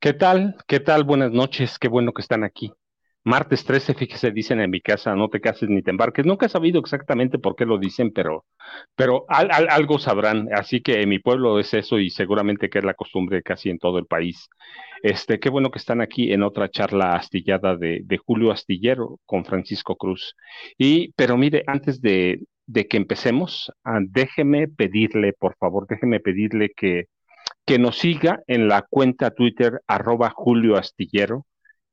¿Qué 0.00 0.12
tal? 0.12 0.56
¿Qué 0.68 0.80
tal? 0.80 1.04
Buenas 1.04 1.32
noches, 1.32 1.78
qué 1.78 1.88
bueno 1.88 2.12
que 2.12 2.22
están 2.22 2.44
aquí. 2.44 2.72
Martes 3.24 3.64
13, 3.64 3.94
fíjese, 3.94 4.30
dicen 4.30 4.60
en 4.60 4.70
mi 4.70 4.80
casa, 4.80 5.14
no 5.14 5.28
te 5.28 5.40
cases 5.40 5.68
ni 5.68 5.82
te 5.82 5.90
embarques. 5.90 6.24
Nunca 6.24 6.46
he 6.46 6.48
sabido 6.48 6.80
exactamente 6.80 7.38
por 7.38 7.56
qué 7.56 7.66
lo 7.66 7.76
dicen, 7.78 8.12
pero, 8.12 8.46
pero 8.94 9.24
al- 9.28 9.50
al- 9.50 9.68
algo 9.68 9.98
sabrán. 9.98 10.48
Así 10.54 10.80
que 10.80 11.02
en 11.02 11.08
mi 11.10 11.18
pueblo 11.18 11.58
es 11.58 11.74
eso 11.74 11.98
y 11.98 12.10
seguramente 12.10 12.70
que 12.70 12.78
es 12.78 12.84
la 12.84 12.94
costumbre 12.94 13.42
casi 13.42 13.70
en 13.70 13.78
todo 13.78 13.98
el 13.98 14.06
país. 14.06 14.48
Este, 15.02 15.40
qué 15.40 15.50
bueno 15.50 15.70
que 15.70 15.78
están 15.78 16.00
aquí 16.00 16.32
en 16.32 16.42
otra 16.42 16.70
charla 16.70 17.14
astillada 17.16 17.76
de, 17.76 18.00
de 18.04 18.18
Julio 18.18 18.50
Astillero 18.52 19.18
con 19.26 19.44
Francisco 19.44 19.96
Cruz. 19.96 20.34
Y, 20.78 21.12
pero 21.14 21.36
mire, 21.36 21.64
antes 21.66 22.00
de, 22.00 22.40
de 22.66 22.86
que 22.88 22.96
empecemos, 22.96 23.70
ah, 23.84 23.98
déjeme 24.02 24.68
pedirle, 24.68 25.32
por 25.34 25.56
favor, 25.56 25.86
déjeme 25.88 26.20
pedirle 26.20 26.70
que 26.76 27.06
que 27.68 27.78
nos 27.78 27.98
siga 27.98 28.40
en 28.46 28.66
la 28.66 28.86
cuenta 28.88 29.30
Twitter 29.30 29.82
arroba 29.86 30.32
Julio 30.34 30.78
Astillero 30.78 31.44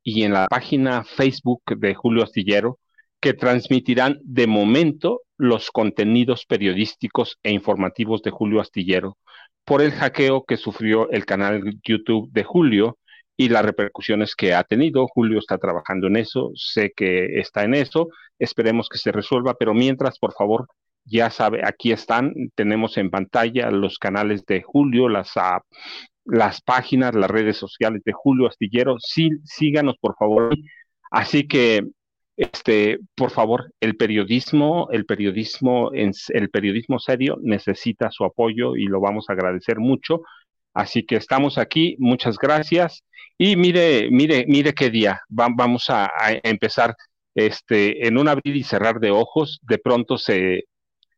y 0.01 0.23
en 0.23 0.31
la 0.31 0.47
página 0.47 1.03
Facebook 1.03 1.63
de 1.65 1.93
Julio 1.93 2.23
Astillero, 2.23 2.79
que 3.19 3.33
transmitirán 3.33 4.17
de 4.23 4.47
momento 4.47 5.23
los 5.37 5.71
contenidos 5.71 6.45
periodísticos 6.45 7.39
e 7.43 7.51
informativos 7.51 8.21
de 8.21 8.31
Julio 8.31 8.61
Astillero 8.61 9.17
por 9.65 9.81
el 9.81 9.91
hackeo 9.91 10.45
que 10.45 10.55
sufrió 10.55 11.09
el 11.11 11.25
canal 11.25 11.61
YouTube 11.83 12.31
de 12.31 12.45
Julio 12.45 12.97
y 13.35 13.49
las 13.49 13.65
repercusiones 13.65 14.33
que 14.33 14.53
ha 14.53 14.63
tenido. 14.63 15.07
Julio 15.07 15.39
está 15.39 15.57
trabajando 15.57 16.07
en 16.07 16.15
eso, 16.15 16.51
sé 16.55 16.93
que 16.95 17.37
está 17.41 17.65
en 17.65 17.73
eso, 17.73 18.07
esperemos 18.39 18.87
que 18.87 18.97
se 18.97 19.11
resuelva, 19.11 19.55
pero 19.59 19.73
mientras, 19.73 20.19
por 20.19 20.31
favor, 20.31 20.67
ya 21.05 21.29
sabe, 21.29 21.61
aquí 21.63 21.91
están, 21.91 22.33
tenemos 22.55 22.97
en 22.97 23.09
pantalla 23.11 23.71
los 23.71 23.97
canales 23.99 24.45
de 24.45 24.61
Julio, 24.63 25.09
las, 25.09 25.31
ah, 25.37 25.61
las 26.25 26.61
páginas, 26.61 27.15
las 27.15 27.29
redes 27.29 27.57
sociales 27.57 28.01
de 28.05 28.13
Julio 28.13 28.47
Astillero. 28.47 28.95
Sí, 28.99 29.29
síganos, 29.43 29.95
por 29.99 30.15
favor. 30.17 30.55
Así 31.11 31.47
que, 31.47 31.83
este, 32.37 32.99
por 33.15 33.31
favor, 33.31 33.71
el 33.79 33.95
periodismo, 33.95 34.89
el 34.91 35.05
periodismo, 35.05 35.91
el 35.93 36.49
periodismo 36.49 36.99
serio 36.99 37.37
necesita 37.41 38.11
su 38.11 38.25
apoyo 38.25 38.75
y 38.75 38.85
lo 38.85 38.99
vamos 38.99 39.29
a 39.29 39.33
agradecer 39.33 39.79
mucho. 39.79 40.21
Así 40.73 41.05
que 41.05 41.15
estamos 41.15 41.57
aquí, 41.57 41.95
muchas 41.99 42.37
gracias. 42.37 43.03
Y 43.37 43.55
mire, 43.55 44.09
mire, 44.11 44.45
mire 44.47 44.73
qué 44.73 44.89
día. 44.89 45.21
Va- 45.29 45.49
vamos 45.55 45.89
a, 45.89 46.05
a 46.07 46.31
empezar, 46.43 46.95
este, 47.35 48.07
en 48.07 48.17
un 48.17 48.27
abrir 48.27 48.55
y 48.55 48.63
cerrar 48.63 48.99
de 48.99 49.11
ojos. 49.11 49.59
De 49.63 49.77
pronto 49.77 50.17
se 50.17 50.65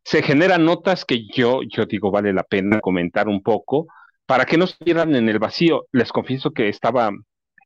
se 0.08 0.22
generan 0.22 0.64
notas 0.64 1.04
que 1.04 1.26
yo, 1.26 1.60
yo 1.68 1.84
digo 1.84 2.10
vale 2.10 2.32
la 2.32 2.42
pena 2.42 2.80
comentar 2.80 3.28
un 3.28 3.42
poco 3.42 3.88
para 4.24 4.46
que 4.46 4.56
no 4.56 4.66
se 4.66 4.78
quieran 4.78 5.14
en 5.14 5.28
el 5.28 5.38
vacío. 5.38 5.84
Les 5.92 6.12
confieso 6.12 6.50
que 6.50 6.70
estaba, 6.70 7.10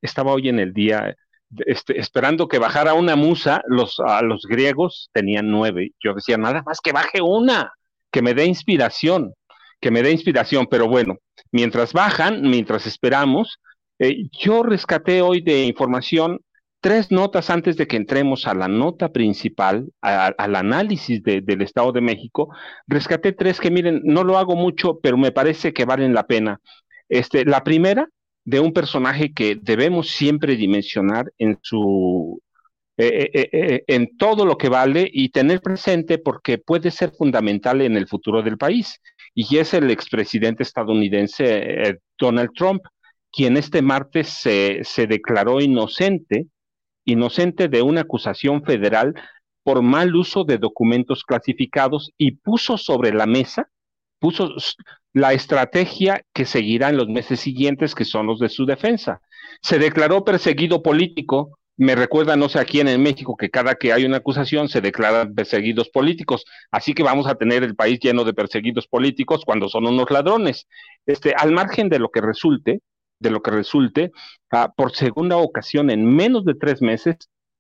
estaba 0.01 0.33
hoy 0.33 0.49
en 0.49 0.59
el 0.59 0.73
día 0.73 1.15
este, 1.67 2.01
esperando 2.01 2.49
que 2.49 2.59
bajara 2.59 2.95
una 2.95 3.15
musa, 3.15 3.63
los, 3.69 4.01
a 4.01 4.23
los 4.23 4.43
griegos 4.43 5.09
tenían 5.13 5.53
nueve. 5.53 5.93
Yo 6.03 6.15
decía, 6.15 6.37
nada 6.37 6.65
más 6.67 6.81
que 6.81 6.91
baje 6.91 7.23
una, 7.23 7.73
que 8.11 8.23
me 8.23 8.35
dé 8.35 8.45
inspiración, 8.45 9.35
que 9.81 9.93
me 9.93 10.03
dé 10.03 10.11
inspiración. 10.11 10.67
Pero 10.69 10.89
bueno, 10.89 11.19
mientras 11.53 11.93
bajan, 11.93 12.43
mientras 12.43 12.89
esperamos, 12.89 13.61
eh, 14.01 14.25
yo 14.33 14.65
rescaté 14.65 15.23
hoy 15.23 15.43
de 15.43 15.67
información 15.67 16.41
tres 16.83 17.11
notas 17.13 17.49
antes 17.49 17.77
de 17.77 17.87
que 17.87 17.97
entremos 17.97 18.47
a 18.47 18.55
la 18.55 18.69
nota 18.69 19.11
principal, 19.13 19.89
al 20.03 20.57
análisis 20.57 21.23
de- 21.23 21.41
del 21.41 21.63
Estado 21.63 21.93
de 21.93 22.01
México. 22.03 22.49
Rescaté 22.89 23.33
tres 23.33 23.61
que, 23.61 23.71
miren, 23.71 24.03
no 24.05 24.25
lo 24.25 24.37
hago 24.37 24.57
mucho, 24.57 24.99
pero 25.03 25.17
me 25.17 25.31
parece 25.33 25.73
que 25.73 25.85
valen 25.87 26.13
la 26.13 26.27
pena. 26.27 26.61
Este, 27.09 27.45
la 27.45 27.63
primera, 27.63 28.09
de 28.45 28.59
un 28.59 28.73
personaje 28.73 29.33
que 29.33 29.57
debemos 29.61 30.11
siempre 30.11 30.57
dimensionar 30.57 31.33
en 31.39 31.57
su, 31.63 32.43
eh, 32.97 33.31
eh, 33.33 33.49
eh, 33.53 33.85
en 33.87 34.17
todo 34.17 34.45
lo 34.45 34.59
que 34.59 34.69
vale 34.69 35.09
y 35.13 35.29
tener 35.29 35.61
presente 35.61 36.19
porque 36.19 36.59
puede 36.59 36.91
ser 36.91 37.13
fundamental 37.13 37.81
en 37.81 37.97
el 37.97 38.09
futuro 38.09 38.43
del 38.43 38.59
país. 38.59 39.01
Y 39.35 39.59
es 39.59 39.73
el 39.75 39.91
expresidente 39.91 40.65
estadounidense 40.65 41.45
eh, 41.91 41.99
Donald 42.19 42.51
Trump, 42.57 42.83
quien 43.31 43.57
este 43.57 43.81
martes 43.83 44.29
se 44.29 45.07
declaró 45.07 45.61
inocente 45.61 46.49
inocente 47.05 47.69
de 47.69 47.83
una 47.83 48.03
acusación 48.03 48.63
federal 48.63 49.15
por 49.63 49.83
mal 49.83 50.15
uso 50.15 50.45
de 50.45 50.59
documentos 50.59 51.25
clasificados 51.25 52.11
y 52.19 52.33
puso 52.33 52.79
sobre 52.79 53.13
la 53.13 53.27
mesa, 53.27 53.69
puso 54.19 54.55
la 55.13 55.33
estrategia 55.33 56.23
que 56.33 56.47
seguirá 56.47 56.89
en 56.89 56.97
los 56.97 57.09
meses 57.09 57.41
siguientes, 57.41 57.95
que 57.95 58.05
son 58.05 58.27
los 58.27 58.39
de 58.39 58.49
su 58.49 58.67
defensa. 58.67 59.21
Se 59.61 59.79
declaró 59.79 60.25
perseguido 60.25 60.83
político. 60.83 61.59
Me 61.77 61.95
recuerda, 61.95 62.37
no 62.37 62.49
sé 62.49 62.59
a 62.59 62.65
quién 62.65 62.87
en 62.89 63.03
México, 63.03 63.37
que 63.37 63.51
cada 63.51 63.75
que 63.75 63.93
hay 63.93 64.05
una 64.05 64.19
acusación 64.19 64.69
se 64.69 64.81
declaran 64.81 65.35
perseguidos 65.35 65.89
políticos. 65.89 66.45
Así 66.71 66.93
que 66.93 67.03
vamos 67.03 67.27
a 67.27 67.35
tener 67.35 67.63
el 67.63 67.75
país 67.75 67.99
lleno 68.01 68.25
de 68.25 68.35
perseguidos 68.35 68.87
políticos 68.87 69.43
cuando 69.45 69.69
son 69.69 69.87
unos 69.87 70.11
ladrones. 70.11 70.67
Este, 71.07 71.35
al 71.35 71.53
margen 71.53 71.89
de 71.89 71.99
lo 71.99 72.11
que 72.11 72.21
resulte, 72.21 72.81
de 73.23 73.31
lo 73.31 73.43
que 73.43 73.51
resulte, 73.53 74.13
Ah, 74.51 74.71
por 74.77 74.93
segunda 74.95 75.39
ocasión 75.39 75.89
en 75.91 76.07
menos 76.15 76.45
de 76.45 76.55
tres 76.55 76.83
meses, 76.83 77.17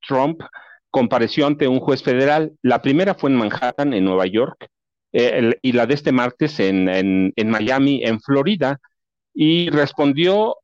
Trump 0.06 0.43
compareció 0.91 1.47
ante 1.47 1.67
un 1.69 1.81
juez 1.81 2.03
federal. 2.03 2.53
La 2.62 2.83
primera 2.83 3.15
fue 3.15 3.31
en 3.31 3.37
Manhattan, 3.37 3.95
en 3.95 4.05
Nueva 4.05 4.27
York, 4.27 4.69
eh, 5.13 5.54
y 5.63 5.72
la 5.72 5.86
de 5.86 5.95
este 5.95 6.13
martes 6.13 6.60
en, 6.60 6.89
en- 6.89 7.33
en 7.36 7.51
Miami, 7.51 8.03
en 8.04 8.21
Florida, 8.21 8.78
y 9.34 9.71
respondió 9.71 10.57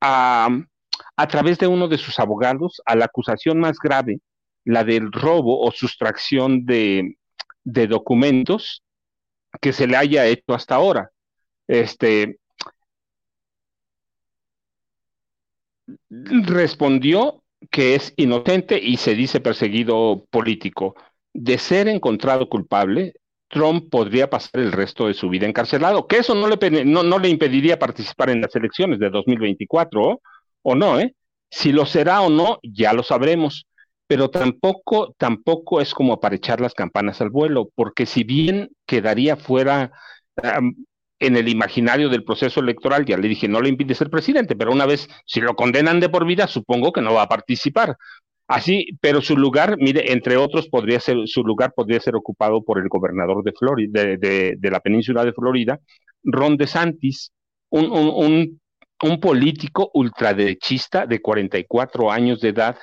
a, 0.00 0.48
a 1.16 1.28
través 1.28 1.58
de 1.58 1.66
uno 1.66 1.88
de 1.88 1.98
sus 1.98 2.18
abogados 2.18 2.82
a 2.86 2.96
la 2.96 3.06
acusación 3.06 3.60
más 3.60 3.78
grave, 3.82 4.20
la 4.64 4.84
del 4.84 5.10
robo 5.12 5.60
o 5.66 5.72
sustracción 5.72 6.64
de, 6.66 7.16
de 7.64 7.86
documentos 7.86 8.82
que 9.60 9.72
se 9.72 9.86
le 9.86 9.96
haya 9.96 10.26
hecho 10.26 10.54
hasta 10.54 10.74
ahora. 10.76 11.10
Este, 11.68 12.38
respondió 16.10 17.42
que 17.70 17.94
es 17.94 18.12
inocente 18.16 18.78
y 18.82 18.96
se 18.96 19.14
dice 19.14 19.40
perseguido 19.40 20.26
político. 20.30 20.94
De 21.32 21.58
ser 21.58 21.88
encontrado 21.88 22.48
culpable, 22.48 23.14
Trump 23.48 23.88
podría 23.90 24.28
pasar 24.30 24.60
el 24.60 24.72
resto 24.72 25.06
de 25.06 25.14
su 25.14 25.28
vida 25.28 25.46
encarcelado, 25.46 26.06
que 26.06 26.18
eso 26.18 26.34
no 26.34 26.48
le, 26.48 26.84
no, 26.84 27.02
no 27.02 27.18
le 27.18 27.28
impediría 27.28 27.78
participar 27.78 28.30
en 28.30 28.40
las 28.42 28.54
elecciones 28.56 28.98
de 28.98 29.10
2024, 29.10 30.02
¿o, 30.02 30.20
o 30.62 30.74
no, 30.74 31.00
¿eh? 31.00 31.14
Si 31.50 31.72
lo 31.72 31.84
será 31.86 32.22
o 32.22 32.30
no, 32.30 32.58
ya 32.62 32.92
lo 32.92 33.02
sabremos. 33.02 33.66
pero 34.06 34.30
tampoco, 34.30 35.14
tampoco 35.18 35.80
es 35.80 35.94
como 35.94 36.20
para 36.20 36.36
echar 36.36 36.60
las 36.60 36.74
campanas 36.74 37.20
al 37.20 37.30
vuelo, 37.30 37.70
porque 37.74 38.06
si 38.06 38.24
bien 38.24 38.70
quedaría 38.86 39.36
fuera 39.36 39.92
en 41.22 41.36
el 41.36 41.48
imaginario 41.48 42.08
del 42.08 42.24
proceso 42.24 42.60
electoral, 42.60 43.04
ya 43.04 43.16
le 43.16 43.28
dije, 43.28 43.46
no 43.46 43.60
le 43.60 43.68
impide 43.68 43.94
ser 43.94 44.10
presidente, 44.10 44.56
pero 44.56 44.72
una 44.72 44.86
vez, 44.86 45.08
si 45.24 45.40
lo 45.40 45.54
condenan 45.54 46.00
de 46.00 46.08
por 46.08 46.26
vida, 46.26 46.48
supongo 46.48 46.92
que 46.92 47.00
no 47.00 47.14
va 47.14 47.22
a 47.22 47.28
participar. 47.28 47.96
Así, 48.48 48.86
pero 49.00 49.22
su 49.22 49.36
lugar, 49.36 49.76
mire, 49.78 50.12
entre 50.12 50.36
otros, 50.36 50.68
podría 50.68 50.98
ser, 50.98 51.16
su 51.26 51.44
lugar 51.44 51.72
podría 51.74 52.00
ser 52.00 52.16
ocupado 52.16 52.62
por 52.62 52.78
el 52.78 52.88
gobernador 52.88 53.44
de 53.44 53.52
Florida, 53.52 54.02
de, 54.02 54.58
la 54.60 54.80
península 54.80 55.24
de 55.24 55.32
Florida, 55.32 55.78
Ron 56.24 56.56
DeSantis, 56.56 57.30
un, 57.70 57.90
un, 57.90 58.60
un 59.02 59.20
político 59.20 59.90
ultraderechista 59.94 61.06
de 61.06 61.22
44 61.22 62.10
años 62.10 62.40
de 62.40 62.48
edad, 62.48 62.76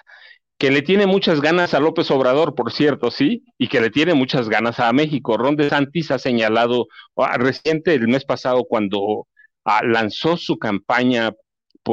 que 0.59 0.71
le 0.71 0.81
tiene 0.81 1.07
muchas 1.07 1.39
ganas 1.39 1.73
a 1.73 1.79
López 1.79 2.11
Obrador, 2.11 2.53
por 2.53 2.73
cierto, 2.73 3.11
sí, 3.11 3.45
y 3.57 3.69
que 3.69 3.79
le 3.79 3.89
tiene 3.89 4.13
muchas 4.13 4.49
ganas 4.49 4.81
a 4.81 4.91
México. 4.91 5.37
Ron 5.37 5.55
DeSantis 5.55 6.11
ha 6.11 6.19
señalado 6.19 6.87
ah, 7.15 7.37
reciente 7.37 7.93
el 7.93 8.09
mes 8.09 8.25
pasado 8.25 8.65
cuando 8.65 9.25
ah, 9.63 9.81
lanzó 9.85 10.35
su 10.35 10.59
campaña 10.59 11.31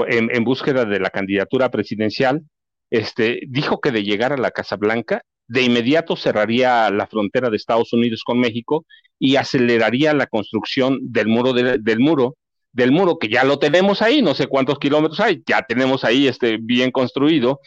en, 0.09 0.45
búsqueda 0.45 0.85
de 0.85 0.99
la 0.99 1.11
candidatura 1.11 1.71
presidencial, 1.71 2.43
este, 2.91 3.41
dijo 3.49 3.81
que 3.81 3.93
de 3.93 4.03
llegar 4.03 4.33
a 4.33 4.37
la 4.37 4.51
Casa 4.51 4.75
Blanca, 4.75 5.23
de 5.47 5.63
inmediato 5.63 6.17
cerraría 6.17 6.91
la 6.91 7.07
frontera 7.07 7.51
de 7.51 7.57
Estados 7.57 7.93
Unidos 7.93 8.25
con 8.25 8.41
México 8.41 8.85
y 9.17 9.37
aceleraría 9.37 10.13
la 10.13 10.27
construcción 10.27 10.99
del 11.03 11.29
muro 11.29 11.53
del 11.53 12.01
muro 12.01 12.35
del 12.73 12.93
muro 12.93 13.19
que 13.19 13.29
ya 13.29 13.43
lo 13.43 13.59
tenemos 13.59 14.03
ahí, 14.03 14.21
no 14.21 14.35
sé 14.35 14.49
cuántos 14.49 14.79
kilómetros 14.79 15.19
hay, 15.21 15.43
ya 15.47 15.63
tenemos 15.63 16.05
ahí 16.05 16.29
este 16.29 16.59
bien 16.61 16.91
construido, 16.91 17.61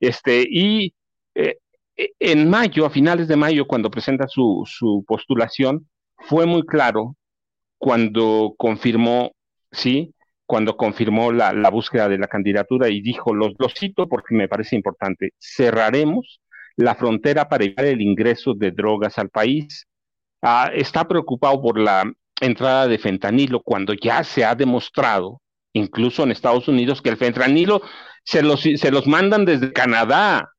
este, 0.00 0.44
y 0.48 0.94
eh, 1.34 1.58
e, 1.96 2.10
en 2.20 2.48
mayo, 2.50 2.86
a 2.86 2.90
finales 2.90 3.28
de 3.28 3.36
mayo, 3.36 3.66
cuando 3.66 3.90
presenta 3.90 4.26
su, 4.28 4.64
su 4.66 5.04
postulación, 5.06 5.88
fue 6.18 6.46
muy 6.46 6.64
claro 6.64 7.16
cuando 7.78 8.54
confirmó, 8.56 9.32
sí, 9.70 10.14
cuando 10.46 10.76
confirmó 10.76 11.32
la, 11.32 11.52
la, 11.52 11.70
búsqueda 11.70 12.08
de 12.08 12.18
la 12.18 12.28
candidatura 12.28 12.88
y 12.88 13.00
dijo, 13.02 13.34
los, 13.34 13.54
lo 13.58 13.68
cito 13.68 14.08
porque 14.08 14.34
me 14.34 14.48
parece 14.48 14.76
importante, 14.76 15.32
cerraremos 15.38 16.40
la 16.76 16.94
frontera 16.94 17.48
para 17.48 17.64
evitar 17.64 17.86
el 17.86 18.00
ingreso 18.00 18.54
de 18.54 18.70
drogas 18.70 19.18
al 19.18 19.30
país. 19.30 19.86
Ah, 20.42 20.70
está 20.74 21.08
preocupado 21.08 21.60
por 21.60 21.78
la 21.78 22.04
entrada 22.40 22.86
de 22.86 22.98
fentanilo 22.98 23.60
cuando 23.62 23.94
ya 23.94 24.22
se 24.22 24.44
ha 24.44 24.54
demostrado, 24.54 25.40
incluso 25.72 26.22
en 26.22 26.30
Estados 26.30 26.68
Unidos, 26.68 27.02
que 27.02 27.08
el 27.10 27.16
fentanilo 27.16 27.82
se 28.26 28.42
los, 28.42 28.60
se 28.60 28.90
los 28.90 29.06
mandan 29.06 29.44
desde 29.44 29.72
Canadá, 29.72 30.50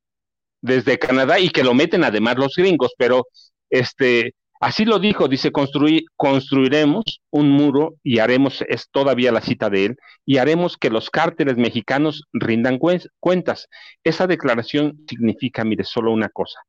desde 0.62 0.98
Canadá 0.98 1.38
y 1.38 1.50
que 1.50 1.64
lo 1.64 1.74
meten 1.74 2.04
además 2.04 2.38
los 2.38 2.56
gringos, 2.56 2.94
pero 2.98 3.28
este, 3.70 4.34
así 4.62 4.86
lo 4.86 5.00
dijo, 5.00 5.28
dice, 5.28 5.52
construir, 5.52 6.06
construiremos 6.16 7.22
un 7.30 7.50
muro 7.52 7.96
y 8.04 8.20
haremos, 8.20 8.64
es 8.70 8.88
todavía 8.90 9.34
la 9.34 9.42
cita 9.42 9.70
de 9.70 9.86
él, 9.86 9.98
y 10.26 10.38
haremos 10.38 10.78
que 10.78 10.90
los 10.90 11.10
cárteles 11.10 11.58
mexicanos 11.58 12.24
rindan 12.32 12.80
cuentas. 13.20 13.68
Esa 14.04 14.28
declaración 14.28 15.00
significa, 15.08 15.66
mire, 15.66 15.84
solo 15.84 16.14
una 16.14 16.30
cosa, 16.30 16.62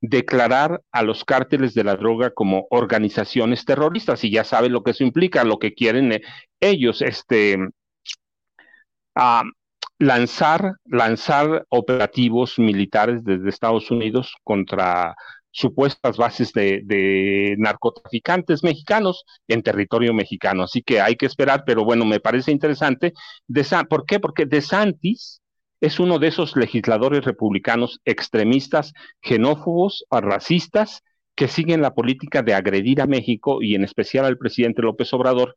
declarar 0.00 0.82
a 0.92 1.02
los 1.02 1.24
cárteles 1.24 1.74
de 1.74 1.82
la 1.82 1.96
droga 1.96 2.30
como 2.30 2.68
organizaciones 2.70 3.64
terroristas, 3.64 4.22
y 4.22 4.30
ya 4.30 4.44
sabe 4.44 4.68
lo 4.68 4.84
que 4.84 4.92
eso 4.92 5.02
implica, 5.02 5.42
lo 5.42 5.58
que 5.58 5.74
quieren 5.74 6.12
eh, 6.12 6.22
ellos, 6.60 7.02
este, 7.02 7.58
ah, 9.16 9.42
lanzar, 10.04 10.76
lanzar 10.84 11.66
operativos 11.70 12.58
militares 12.58 13.24
desde 13.24 13.48
Estados 13.48 13.90
Unidos 13.90 14.34
contra 14.44 15.16
supuestas 15.50 16.16
bases 16.16 16.52
de, 16.52 17.54
narcotraficantes 17.58 18.62
mexicanos 18.62 19.24
en 19.48 19.62
territorio 19.62 20.12
mexicano. 20.12 20.64
Así 20.64 20.82
que 20.82 21.00
hay 21.00 21.16
que 21.16 21.26
esperar, 21.26 21.64
pero 21.64 21.84
bueno, 21.84 22.04
me 22.04 22.20
parece 22.20 22.50
interesante. 22.50 23.12
De, 23.46 23.64
¿Por 23.88 24.04
qué? 24.04 24.20
Porque 24.20 24.46
De 24.46 24.60
Santis 24.60 25.40
es 25.80 26.00
uno 26.00 26.18
de 26.18 26.28
esos 26.28 26.56
legisladores 26.56 27.24
republicanos 27.24 28.00
extremistas, 28.04 28.92
xenófobos, 29.22 30.04
racistas, 30.10 31.02
que 31.36 31.48
siguen 31.48 31.82
la 31.82 31.94
política 31.94 32.42
de 32.42 32.54
agredir 32.54 33.00
a 33.00 33.06
México 33.06 33.62
y 33.62 33.74
en 33.74 33.84
especial 33.84 34.24
al 34.24 34.38
presidente 34.38 34.82
López 34.82 35.12
Obrador 35.12 35.54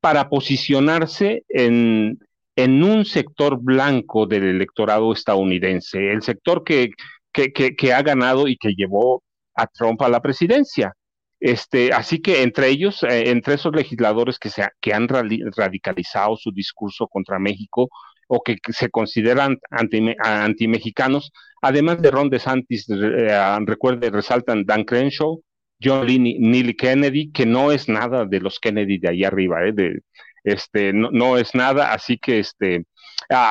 para 0.00 0.28
posicionarse 0.28 1.44
en, 1.48 2.18
en 2.56 2.82
un 2.82 3.04
sector 3.04 3.58
blanco 3.60 4.26
del 4.26 4.44
electorado 4.44 5.12
estadounidense, 5.12 6.10
el 6.10 6.22
sector 6.22 6.64
que, 6.64 6.90
que, 7.32 7.92
ha 7.92 8.02
ganado 8.02 8.48
y 8.48 8.56
que 8.56 8.74
llevó 8.74 9.22
a 9.54 9.66
Trump 9.66 10.00
a 10.02 10.08
la 10.08 10.20
presidencia. 10.22 10.94
Este, 11.38 11.92
así 11.92 12.20
que 12.22 12.42
entre 12.42 12.68
ellos, 12.68 13.02
eh, 13.02 13.30
entre 13.30 13.54
esos 13.54 13.74
legisladores 13.76 14.38
que, 14.38 14.48
se, 14.48 14.66
que 14.80 14.94
han 14.94 15.06
radicalizado 15.06 16.36
su 16.36 16.50
discurso 16.50 17.06
contra 17.08 17.38
México 17.38 17.88
o 18.26 18.42
que 18.42 18.56
se 18.70 18.88
consideran 18.90 19.58
anti, 19.70 20.66
mexicanos, 20.66 21.30
además 21.60 22.00
de 22.00 22.10
Ron 22.10 22.30
DeSantis, 22.30 22.88
eh, 22.90 23.58
recuerde, 23.66 24.10
resaltan 24.10 24.64
Dan 24.64 24.84
Crenshaw, 24.84 25.42
John 25.82 26.06
Lee, 26.06 26.38
Neil 26.40 26.74
Kennedy, 26.74 27.30
que 27.32 27.44
no 27.44 27.70
es 27.70 27.88
nada 27.88 28.24
de 28.24 28.40
los 28.40 28.58
Kennedy 28.58 28.98
de 28.98 29.10
ahí 29.10 29.24
arriba, 29.24 29.64
eh, 29.66 29.72
de, 29.72 30.00
este, 30.46 30.92
no, 30.92 31.36
es 31.36 31.54
nada, 31.54 31.92
así 31.92 32.16
que 32.16 32.38
este, 32.38 32.84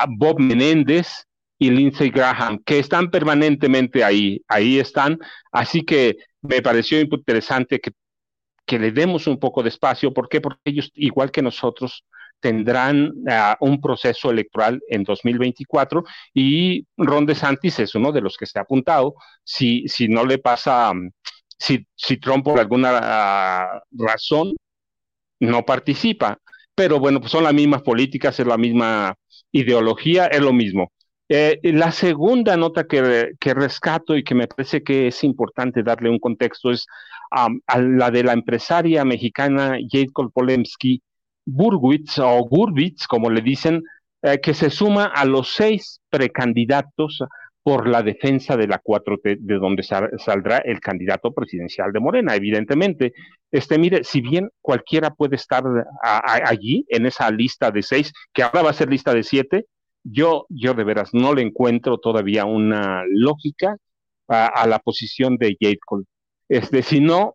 Bob 0.08 0.40
Menéndez 0.40 1.26
y 1.58 1.70
Lindsey 1.70 2.10
Graham, 2.10 2.58
que 2.64 2.78
están 2.78 3.10
permanentemente 3.10 4.02
ahí, 4.02 4.40
ahí 4.48 4.78
están, 4.78 5.18
así 5.52 5.82
que 5.84 6.16
me 6.42 6.62
pareció 6.62 7.00
interesante 7.00 7.78
que, 7.80 7.92
que 8.64 8.78
le 8.78 8.92
demos 8.92 9.26
un 9.26 9.38
poco 9.38 9.62
de 9.62 9.68
espacio, 9.68 10.12
¿por 10.12 10.28
qué? 10.28 10.40
Porque 10.40 10.58
ellos, 10.64 10.90
igual 10.94 11.30
que 11.30 11.42
nosotros, 11.42 12.04
tendrán 12.40 13.12
ah, 13.28 13.56
un 13.60 13.80
proceso 13.80 14.30
electoral 14.30 14.80
en 14.88 15.04
2024 15.04 16.04
y 16.34 16.86
Ron 16.96 17.26
DeSantis 17.26 17.78
es 17.78 17.94
uno 17.94 18.12
de 18.12 18.20
los 18.20 18.36
que 18.36 18.46
se 18.46 18.58
ha 18.58 18.62
apuntado. 18.62 19.14
Si, 19.42 19.88
si 19.88 20.08
no 20.08 20.24
le 20.24 20.38
pasa, 20.38 20.92
si, 21.58 21.86
si 21.94 22.18
Trump 22.18 22.44
por 22.44 22.60
alguna 22.60 23.00
ah, 23.02 23.82
razón 23.92 24.54
no 25.40 25.64
participa, 25.64 26.38
pero 26.76 27.00
bueno, 27.00 27.20
pues 27.20 27.32
son 27.32 27.44
las 27.44 27.54
mismas 27.54 27.82
políticas, 27.82 28.38
es 28.38 28.46
la 28.46 28.58
misma 28.58 29.16
ideología, 29.50 30.26
es 30.26 30.40
lo 30.40 30.52
mismo. 30.52 30.92
Eh, 31.28 31.58
la 31.62 31.90
segunda 31.90 32.56
nota 32.56 32.86
que, 32.86 33.34
rescato 33.54 34.16
y 34.16 34.22
que 34.22 34.34
me 34.36 34.46
parece 34.46 34.84
que 34.84 35.08
es 35.08 35.24
importante 35.24 35.82
darle 35.82 36.10
un 36.10 36.20
contexto 36.20 36.70
es 36.70 36.86
a 37.32 37.48
la 37.80 38.10
de 38.12 38.22
la 38.22 38.32
empresaria 38.32 39.04
mexicana 39.04 39.78
Jade 39.90 40.12
Kolpolemsky 40.12 41.02
Burwitz 41.46 42.18
o 42.18 42.44
Gurbitz, 42.44 43.06
como 43.08 43.30
le 43.30 43.40
dicen, 43.40 43.82
eh, 44.22 44.40
que 44.40 44.54
se 44.54 44.70
suma 44.70 45.06
a 45.06 45.24
los 45.24 45.54
seis 45.54 46.00
precandidatos 46.10 47.22
por 47.66 47.88
la 47.88 48.00
defensa 48.00 48.56
de 48.56 48.68
la 48.68 48.80
4T, 48.80 49.38
de 49.40 49.54
donde 49.56 49.82
saldrá 49.82 50.58
el 50.58 50.78
candidato 50.78 51.34
presidencial 51.34 51.92
de 51.92 51.98
Morena, 51.98 52.36
evidentemente. 52.36 53.12
Este, 53.50 53.76
mire, 53.76 54.04
si 54.04 54.20
bien 54.20 54.50
cualquiera 54.60 55.10
puede 55.10 55.34
estar 55.34 55.64
allí 56.00 56.86
en 56.88 57.06
esa 57.06 57.28
lista 57.32 57.72
de 57.72 57.82
seis, 57.82 58.12
que 58.32 58.44
ahora 58.44 58.62
va 58.62 58.70
a 58.70 58.72
ser 58.72 58.88
lista 58.88 59.12
de 59.12 59.24
siete, 59.24 59.66
yo, 60.04 60.46
yo 60.48 60.74
de 60.74 60.84
veras 60.84 61.12
no 61.12 61.34
le 61.34 61.42
encuentro 61.42 61.98
todavía 61.98 62.44
una 62.44 63.02
lógica 63.08 63.76
a, 64.28 64.64
la 64.68 64.78
posición 64.78 65.36
de 65.36 65.56
Jade 65.60 65.80
Cole. 65.84 66.04
Este, 66.48 66.84
sino, 66.84 67.34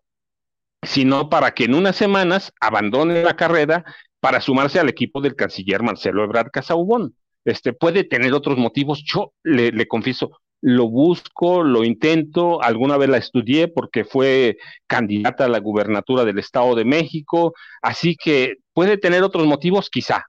sino 0.82 1.28
para 1.28 1.52
que 1.52 1.64
en 1.64 1.74
unas 1.74 1.96
semanas 1.96 2.54
abandone 2.58 3.22
la 3.22 3.36
carrera 3.36 3.84
para 4.18 4.40
sumarse 4.40 4.80
al 4.80 4.88
equipo 4.88 5.20
del 5.20 5.36
canciller 5.36 5.82
Marcelo 5.82 6.24
Ebrard 6.24 6.50
Casaubon 6.50 7.14
este, 7.44 7.72
puede 7.72 8.04
tener 8.04 8.34
otros 8.34 8.58
motivos. 8.58 9.02
Yo 9.04 9.32
le, 9.42 9.86
confieso, 9.88 10.40
lo 10.60 10.88
busco, 10.88 11.62
lo 11.62 11.84
intento, 11.84 12.62
alguna 12.62 12.96
vez 12.96 13.08
la 13.08 13.18
estudié 13.18 13.68
porque 13.68 14.04
fue 14.04 14.58
candidata 14.86 15.46
a 15.46 15.48
la 15.48 15.58
gubernatura 15.60 16.24
del 16.24 16.38
Estado 16.38 16.74
de 16.74 16.84
México, 16.84 17.54
así 17.82 18.16
que 18.16 18.56
puede 18.72 18.98
tener 18.98 19.22
otros 19.22 19.46
motivos, 19.46 19.90
quizá. 19.90 20.26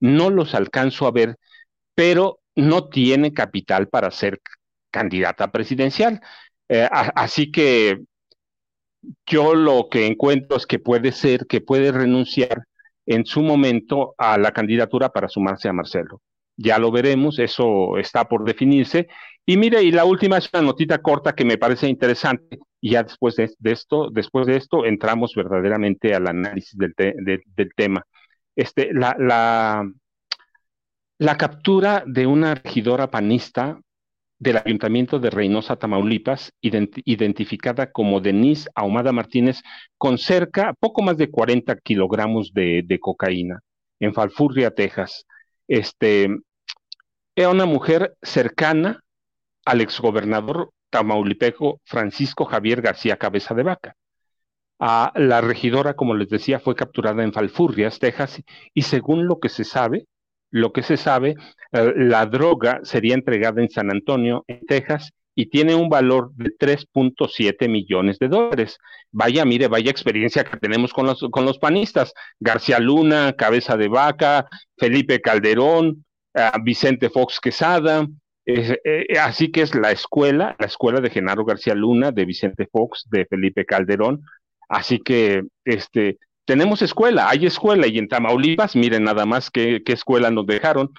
No 0.00 0.30
los 0.30 0.54
alcanzo 0.54 1.06
a 1.06 1.12
ver, 1.12 1.36
pero 1.94 2.40
no 2.54 2.88
tiene 2.88 3.32
capital 3.32 3.88
para 3.88 4.10
ser 4.10 4.40
candidata 4.90 5.50
presidencial. 5.52 6.20
Eh, 6.68 6.88
así 6.90 7.50
que 7.52 8.00
yo 9.26 9.54
lo 9.54 9.88
que 9.90 10.06
encuentro 10.06 10.56
es 10.56 10.66
que 10.66 10.78
puede 10.78 11.12
ser 11.12 11.46
que 11.46 11.60
puede 11.60 11.92
renunciar 11.92 12.64
en 13.06 13.24
su 13.24 13.40
momento 13.40 14.14
a 14.18 14.36
la 14.36 14.52
candidatura 14.52 15.10
para 15.10 15.28
sumarse 15.28 15.68
a 15.68 15.72
Marcelo 15.72 16.20
ya 16.56 16.78
lo 16.78 16.90
veremos, 16.90 17.38
eso 17.38 17.96
está 17.98 18.28
por 18.28 18.44
definirse. 18.44 19.08
Y 19.44 19.56
mire, 19.56 19.82
y 19.82 19.92
la 19.92 20.04
última 20.04 20.38
es 20.38 20.48
una 20.52 20.62
notita 20.62 20.98
corta 20.98 21.34
que 21.34 21.44
me 21.44 21.58
parece 21.58 21.88
interesante, 21.88 22.58
y 22.80 22.90
ya 22.92 23.02
después 23.02 23.36
de, 23.36 23.50
esto, 23.64 24.10
después 24.10 24.46
de 24.46 24.56
esto, 24.56 24.84
entramos 24.84 25.34
verdaderamente 25.34 26.14
al 26.14 26.26
análisis 26.28 26.76
del, 26.76 26.94
tema. 27.76 28.04
Este, 28.56 28.92
la, 28.92 29.14
la, 29.18 29.88
la 31.18 31.36
captura 31.36 32.02
de 32.06 32.26
una 32.26 32.54
regidora 32.54 33.10
panista 33.10 33.80
del 34.38 34.58
Ayuntamiento 34.58 35.18
de 35.18 35.30
Reynosa, 35.30 35.76
Tamaulipas, 35.76 36.52
identificada 36.60 37.90
como 37.90 38.20
Denise 38.20 38.68
Ahumada 38.74 39.12
Martínez, 39.12 39.62
con 39.96 40.18
cerca, 40.18 40.74
poco 40.78 41.02
más 41.02 41.16
de 41.16 41.30
40 41.30 41.76
kilogramos 41.76 42.52
de, 42.52 42.98
cocaína, 43.00 43.60
en 44.00 44.12
Falfurria, 44.12 44.70
Texas. 44.72 45.24
Este, 45.68 46.28
era 47.34 47.50
una 47.50 47.66
mujer 47.66 48.16
cercana 48.22 49.02
al 49.64 49.80
exgobernador 49.80 50.70
tamaulipeco 50.90 51.80
Francisco 51.84 52.44
Javier 52.44 52.80
García 52.80 53.16
Cabeza 53.16 53.54
de 53.54 53.62
Vaca. 53.62 53.96
A 54.78 55.12
la 55.16 55.40
regidora, 55.40 55.94
como 55.94 56.14
les 56.14 56.28
decía, 56.28 56.60
fue 56.60 56.74
capturada 56.74 57.22
en 57.24 57.32
Falfurrias, 57.32 57.98
Texas, 57.98 58.42
y 58.74 58.82
según 58.82 59.26
lo 59.26 59.40
que 59.40 59.48
se 59.48 59.64
sabe, 59.64 60.06
lo 60.50 60.72
que 60.72 60.82
se 60.82 60.96
sabe, 60.96 61.34
eh, 61.72 61.92
la 61.96 62.26
droga 62.26 62.80
sería 62.82 63.14
entregada 63.14 63.62
en 63.62 63.70
San 63.70 63.90
Antonio, 63.90 64.44
en 64.46 64.64
Texas, 64.66 65.12
y 65.38 65.46
tiene 65.50 65.74
un 65.74 65.90
valor 65.90 66.32
de 66.34 66.50
3.7 66.56 67.68
millones 67.68 68.18
de 68.18 68.28
dólares. 68.28 68.78
Vaya, 69.12 69.44
mire, 69.44 69.68
vaya 69.68 69.90
experiencia 69.90 70.42
que 70.42 70.56
tenemos 70.56 70.94
con 70.94 71.06
los, 71.06 71.20
con 71.30 71.44
los 71.44 71.58
panistas. 71.58 72.14
García 72.40 72.78
Luna, 72.78 73.34
Cabeza 73.34 73.76
de 73.76 73.88
Vaca, 73.88 74.48
Felipe 74.78 75.20
Calderón, 75.20 76.04
eh, 76.34 76.50
Vicente 76.62 77.10
Fox 77.10 77.38
Quesada. 77.38 78.08
Eh, 78.46 78.78
así 79.20 79.50
que 79.52 79.60
es 79.60 79.74
la 79.74 79.90
escuela, 79.90 80.56
la 80.58 80.66
escuela 80.66 81.00
de 81.00 81.10
Genaro 81.10 81.44
García 81.44 81.74
Luna, 81.74 82.12
de 82.12 82.24
Vicente 82.24 82.66
Fox, 82.72 83.04
de 83.10 83.26
Felipe 83.26 83.66
Calderón. 83.66 84.22
Así 84.70 85.00
que 85.00 85.42
este, 85.64 86.18
tenemos 86.46 86.80
escuela, 86.80 87.28
hay 87.28 87.44
escuela, 87.44 87.86
y 87.86 87.98
en 87.98 88.08
Tamaulipas, 88.08 88.74
miren 88.74 89.04
nada 89.04 89.26
más 89.26 89.50
qué, 89.50 89.82
escuela 89.84 90.30
nos 90.30 90.46
dejaron 90.46 90.92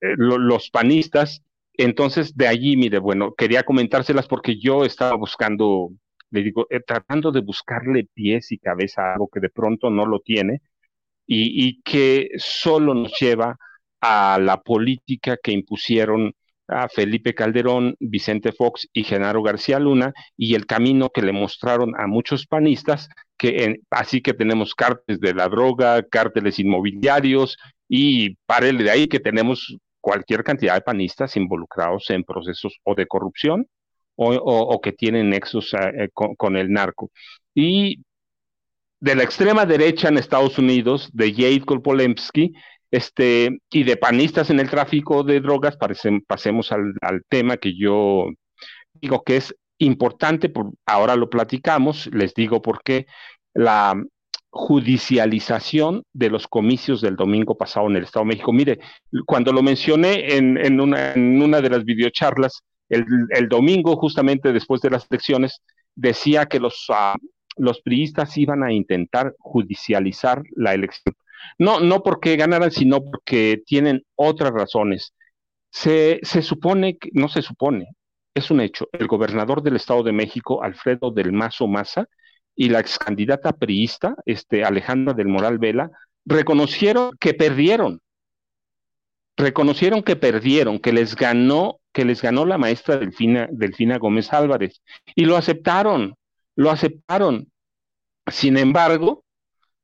eh, 0.00 0.14
los 0.16 0.70
panistas. 0.70 1.42
Entonces, 1.76 2.36
de 2.36 2.46
allí, 2.46 2.76
mire, 2.76 2.98
bueno, 2.98 3.34
quería 3.34 3.64
comentárselas 3.64 4.28
porque 4.28 4.58
yo 4.58 4.84
estaba 4.84 5.16
buscando, 5.16 5.90
le 6.30 6.42
digo, 6.42 6.66
eh, 6.70 6.80
tratando 6.86 7.32
de 7.32 7.40
buscarle 7.40 8.08
pies 8.14 8.52
y 8.52 8.58
cabeza 8.58 9.02
a 9.02 9.12
algo 9.14 9.28
que 9.28 9.40
de 9.40 9.50
pronto 9.50 9.90
no 9.90 10.06
lo 10.06 10.20
tiene 10.20 10.60
y, 11.26 11.82
que 11.82 12.28
solo 12.36 12.94
nos 12.94 13.18
lleva 13.18 13.56
a 14.00 14.38
la 14.40 14.60
política 14.60 15.38
que 15.42 15.52
impusieron 15.52 16.34
a 16.68 16.88
Felipe 16.88 17.34
Calderón, 17.34 17.96
Vicente 18.00 18.52
Fox 18.52 18.88
y 18.92 19.04
Genaro 19.04 19.42
García 19.42 19.78
Luna 19.78 20.12
y 20.36 20.54
el 20.54 20.66
camino 20.66 21.10
que 21.10 21.22
le 21.22 21.32
mostraron 21.32 21.94
a 21.98 22.06
muchos 22.06 22.46
panistas, 22.46 23.08
que 23.36 23.80
así 23.90 24.22
que 24.22 24.34
tenemos 24.34 24.74
cárteles 24.74 25.20
de 25.20 25.34
la 25.34 25.48
droga, 25.48 26.02
cárteles 26.04 26.58
inmobiliarios 26.58 27.56
y 27.88 28.36
párele 28.46 28.84
de 28.84 28.90
ahí 28.90 29.08
que 29.08 29.20
tenemos 29.20 29.76
cualquier 30.04 30.44
cantidad 30.44 30.74
de 30.74 30.82
panistas 30.82 31.34
involucrados 31.34 32.10
en 32.10 32.24
procesos 32.24 32.78
o 32.84 32.94
de 32.94 33.06
corrupción 33.06 33.66
o, 34.16 34.80
que 34.82 34.92
tienen 34.92 35.30
nexos 35.30 35.72
eh, 35.74 36.10
con, 36.12 36.34
con, 36.36 36.56
el 36.56 36.70
narco. 36.70 37.10
Y 37.54 38.04
de 39.00 39.14
la 39.14 39.24
extrema 39.24 39.64
derecha 39.64 40.08
en 40.08 40.18
Estados 40.18 40.58
Unidos, 40.58 41.08
de 41.14 41.32
Jade 41.32 41.64
Kolpolemsky, 41.64 42.52
este, 42.90 43.58
y 43.70 43.82
de 43.82 43.96
panistas 43.96 44.50
en 44.50 44.60
el 44.60 44.68
tráfico 44.68 45.24
de 45.24 45.40
drogas, 45.40 45.78
pasemos 46.26 46.70
al, 46.70 47.22
tema 47.30 47.56
que 47.56 47.74
yo 47.74 48.26
digo 48.92 49.22
que 49.24 49.38
es 49.38 49.54
importante, 49.78 50.50
por, 50.50 50.70
ahora 50.84 51.16
lo 51.16 51.30
platicamos, 51.30 52.08
les 52.12 52.34
digo 52.34 52.60
por 52.60 52.82
qué, 52.82 53.06
la 53.54 53.94
judicialización 54.56 56.04
de 56.12 56.30
los 56.30 56.46
comicios 56.46 57.00
del 57.00 57.16
domingo 57.16 57.56
pasado 57.56 57.88
en 57.88 57.96
el 57.96 58.04
Estado 58.04 58.24
de 58.24 58.28
México. 58.28 58.52
Mire, 58.52 58.78
cuando 59.26 59.52
lo 59.52 59.64
mencioné 59.64 60.36
en, 60.36 60.80
una, 60.80 61.12
en 61.14 61.42
una, 61.42 61.60
de 61.60 61.70
las 61.70 61.84
videocharlas, 61.84 62.62
el, 62.88 63.04
el, 63.30 63.48
domingo, 63.48 63.96
justamente 63.96 64.52
después 64.52 64.80
de 64.80 64.90
las 64.90 65.08
elecciones, 65.10 65.60
decía 65.96 66.46
que 66.46 66.60
los, 66.60 66.88
uh, 66.88 67.18
los 67.56 67.80
priistas 67.82 68.38
iban 68.38 68.62
a 68.62 68.72
intentar 68.72 69.34
judicializar 69.40 70.44
la 70.54 70.72
elección. 70.72 71.16
No, 71.58 71.80
no 71.80 72.04
porque 72.04 72.36
ganaran, 72.36 72.70
sino 72.70 73.02
porque 73.02 73.60
tienen 73.66 74.04
otras 74.14 74.52
razones. 74.52 75.14
Se, 75.70 76.20
se 76.22 76.42
supone, 76.42 76.96
que, 76.96 77.10
no 77.12 77.28
se 77.28 77.42
supone, 77.42 77.88
es 78.34 78.52
un 78.52 78.60
hecho. 78.60 78.88
El 78.92 79.08
gobernador 79.08 79.64
del 79.64 79.74
Estado 79.74 80.04
de 80.04 80.12
México, 80.12 80.62
Alfredo 80.62 81.10
del 81.10 81.32
Mazo 81.32 81.66
Maza, 81.66 82.06
y 82.56 82.68
la 82.68 82.80
ex 82.80 82.98
candidata 82.98 83.52
priista, 83.52 84.14
este, 84.26 84.64
Alejandra 84.64 85.14
del 85.14 85.28
Moral 85.28 85.58
Vela, 85.58 85.90
reconocieron 86.24 87.12
que 87.18 87.34
perdieron. 87.34 88.00
Reconocieron 89.36 90.02
que 90.02 90.16
perdieron, 90.16 90.78
que 90.78 90.92
les 90.92 91.16
ganó, 91.16 91.80
que 91.92 92.04
les 92.04 92.22
ganó 92.22 92.46
la 92.46 92.58
maestra 92.58 92.98
Delfina, 92.98 93.48
Delfina 93.50 93.98
Gómez 93.98 94.32
Álvarez. 94.32 94.82
Y 95.14 95.24
lo 95.24 95.36
aceptaron, 95.36 96.14
lo 96.54 96.70
aceptaron. 96.70 97.50
Sin 98.28 98.56
embargo, 98.56 99.24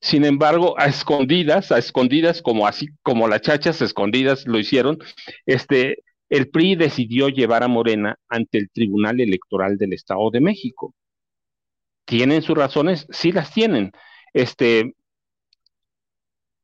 sin 0.00 0.24
embargo, 0.24 0.78
a 0.78 0.86
escondidas, 0.86 1.72
a 1.72 1.78
escondidas, 1.78 2.40
como 2.40 2.66
así 2.66 2.88
como 3.02 3.28
las 3.28 3.42
chachas 3.42 3.82
escondidas 3.82 4.46
lo 4.46 4.58
hicieron, 4.58 4.98
este, 5.44 6.02
el 6.30 6.48
PRI 6.48 6.76
decidió 6.76 7.28
llevar 7.28 7.62
a 7.62 7.68
Morena 7.68 8.16
ante 8.28 8.58
el 8.58 8.70
Tribunal 8.70 9.20
Electoral 9.20 9.76
del 9.76 9.92
Estado 9.92 10.30
de 10.30 10.40
México. 10.40 10.94
¿Tienen 12.11 12.43
sus 12.43 12.59
razones? 12.59 13.07
Sí 13.11 13.31
las 13.31 13.55
tienen. 13.55 13.93
Este, 14.33 14.97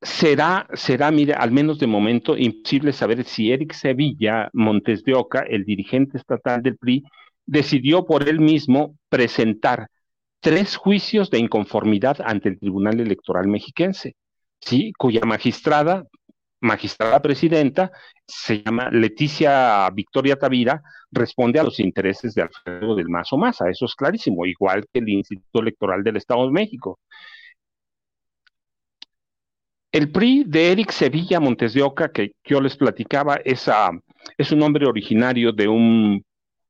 será, 0.03 0.67
será, 0.75 1.13
mire, 1.13 1.35
al 1.35 1.53
menos 1.53 1.79
de 1.79 1.87
momento, 1.87 2.37
imposible 2.37 2.93
saber 2.93 3.23
si 3.23 3.53
Eric 3.53 3.73
Sevilla 3.73 4.51
Montes 4.53 5.05
de 5.05 5.15
Oca, 5.15 5.45
el 5.49 5.65
dirigente 5.65 6.19
estatal 6.19 6.65
del 6.65 6.77
PRI, 6.77 7.05
decidió 7.47 8.07
por 8.07 8.29
él 8.29 8.41
mismo 8.41 8.97
presentar 9.09 9.87
tres 10.41 10.75
juicios 10.75 11.31
de 11.31 11.39
inconformidad 11.39 12.17
ante 12.25 12.49
el 12.49 12.59
Tribunal 12.59 12.99
Electoral 12.99 13.47
Mexiquense, 13.47 14.17
¿sí? 14.61 14.93
cuya 14.99 15.21
magistrada, 15.21 16.09
magistrada 16.61 17.21
presidenta, 17.21 17.91
se 18.27 18.63
llama 18.63 18.91
Leticia 18.91 19.89
Victoria 19.91 20.37
Tavira, 20.37 20.83
responde 21.11 21.61
a 21.61 21.63
los 21.63 21.79
intereses 21.81 22.35
de 22.35 22.43
Alfredo 22.43 22.95
del 22.95 23.09
Mazo 23.09 23.37
Maza, 23.37 23.71
eso 23.71 23.85
es 23.87 23.95
clarísimo, 23.95 24.47
igual 24.47 24.85
que 24.93 25.01
el 25.01 25.09
Instituto 25.09 25.61
Electoral 25.61 26.03
del 26.03 26.17
Estado 26.17 26.47
de 26.47 26.53
México. 26.53 26.99
El 29.93 30.11
PRI 30.13 30.45
de 30.47 30.73
Eric 30.73 30.91
Sevilla 30.91 31.41
Montes 31.41 31.73
de 31.73 31.83
Oca, 31.83 32.11
que 32.11 32.33
yo 32.45 32.61
les 32.61 32.77
platicaba, 32.77 33.37
es, 33.45 33.71
es 34.37 34.53
un 34.53 34.63
hombre 34.63 34.87
originario 34.87 35.53
de 35.53 35.69
un 35.69 36.23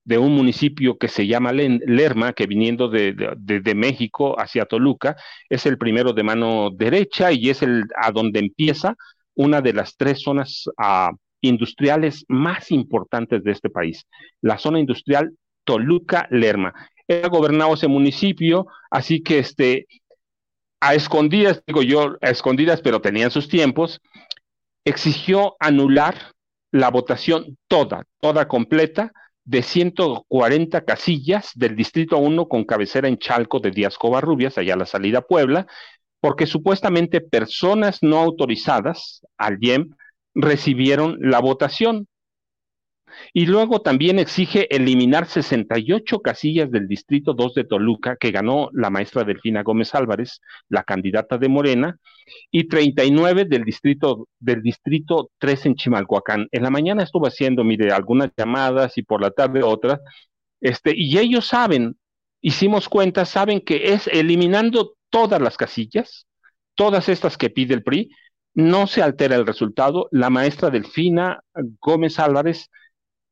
de 0.04 0.18
un 0.18 0.36
municipio 0.36 0.96
que 0.98 1.08
se 1.08 1.26
llama 1.26 1.52
Lerma, 1.52 2.32
que 2.32 2.46
viniendo 2.46 2.88
de, 2.88 3.12
de, 3.36 3.74
México 3.74 4.40
hacia 4.40 4.64
Toluca, 4.64 5.16
es 5.48 5.66
el 5.66 5.78
primero 5.78 6.12
de 6.12 6.22
mano 6.22 6.70
derecha 6.70 7.32
y 7.32 7.50
es 7.50 7.60
el 7.62 7.82
a 8.00 8.12
donde 8.12 8.38
empieza 8.38 8.96
una 9.36 9.60
de 9.60 9.72
las 9.72 9.96
tres 9.96 10.22
zonas 10.22 10.64
uh, 10.78 11.14
industriales 11.40 12.24
más 12.28 12.72
importantes 12.72 13.44
de 13.44 13.52
este 13.52 13.70
país, 13.70 14.06
la 14.40 14.58
zona 14.58 14.80
industrial 14.80 15.32
Toluca-Lerma. 15.64 16.74
Era 17.06 17.28
gobernado 17.28 17.74
ese 17.74 17.86
municipio, 17.86 18.66
así 18.90 19.22
que 19.22 19.38
este, 19.38 19.86
a 20.80 20.94
escondidas, 20.94 21.62
digo 21.66 21.82
yo, 21.82 22.16
a 22.20 22.30
escondidas, 22.30 22.80
pero 22.80 23.00
tenían 23.00 23.30
sus 23.30 23.48
tiempos, 23.48 24.00
exigió 24.84 25.56
anular 25.60 26.32
la 26.72 26.90
votación 26.90 27.56
toda, 27.68 28.04
toda 28.20 28.48
completa, 28.48 29.12
de 29.44 29.62
140 29.62 30.84
casillas 30.84 31.52
del 31.54 31.76
Distrito 31.76 32.18
1 32.18 32.48
con 32.48 32.64
cabecera 32.64 33.06
en 33.06 33.16
Chalco 33.16 33.60
de 33.60 33.70
Díaz 33.70 33.96
Covarrubias, 33.96 34.58
allá 34.58 34.74
a 34.74 34.78
la 34.78 34.86
salida 34.86 35.18
a 35.18 35.22
Puebla, 35.22 35.68
porque 36.26 36.46
supuestamente 36.46 37.20
personas 37.20 38.02
no 38.02 38.18
autorizadas 38.18 39.24
al 39.38 39.58
IEM 39.60 39.94
recibieron 40.34 41.18
la 41.20 41.38
votación. 41.38 42.08
Y 43.32 43.46
luego 43.46 43.80
también 43.80 44.18
exige 44.18 44.66
eliminar 44.74 45.28
68 45.28 46.18
casillas 46.18 46.68
del 46.72 46.88
Distrito 46.88 47.32
2 47.32 47.54
de 47.54 47.62
Toluca, 47.62 48.16
que 48.16 48.32
ganó 48.32 48.70
la 48.72 48.90
maestra 48.90 49.22
Delfina 49.22 49.62
Gómez 49.62 49.94
Álvarez, 49.94 50.40
la 50.68 50.82
candidata 50.82 51.38
de 51.38 51.48
Morena, 51.48 51.96
y 52.50 52.66
39 52.66 53.44
del 53.44 53.62
Distrito, 53.62 54.26
del 54.40 54.62
distrito 54.62 55.30
3 55.38 55.66
en 55.66 55.74
Chimalhuacán. 55.76 56.48
En 56.50 56.64
la 56.64 56.70
mañana 56.70 57.04
estuvo 57.04 57.28
haciendo, 57.28 57.62
mire, 57.62 57.92
algunas 57.92 58.32
llamadas 58.36 58.98
y 58.98 59.04
por 59.04 59.20
la 59.22 59.30
tarde 59.30 59.62
otras, 59.62 60.00
este, 60.60 60.92
y 60.92 61.18
ellos 61.18 61.46
saben, 61.46 61.96
hicimos 62.40 62.88
cuentas, 62.88 63.28
saben 63.28 63.60
que 63.60 63.92
es 63.92 64.08
eliminando 64.08 64.95
todas 65.10 65.40
las 65.40 65.56
casillas, 65.56 66.26
todas 66.74 67.08
estas 67.08 67.36
que 67.36 67.50
pide 67.50 67.74
el 67.74 67.82
PRI, 67.82 68.10
no 68.54 68.86
se 68.86 69.02
altera 69.02 69.36
el 69.36 69.46
resultado. 69.46 70.08
La 70.12 70.30
maestra 70.30 70.70
Delfina 70.70 71.40
Gómez 71.80 72.18
Álvarez 72.18 72.70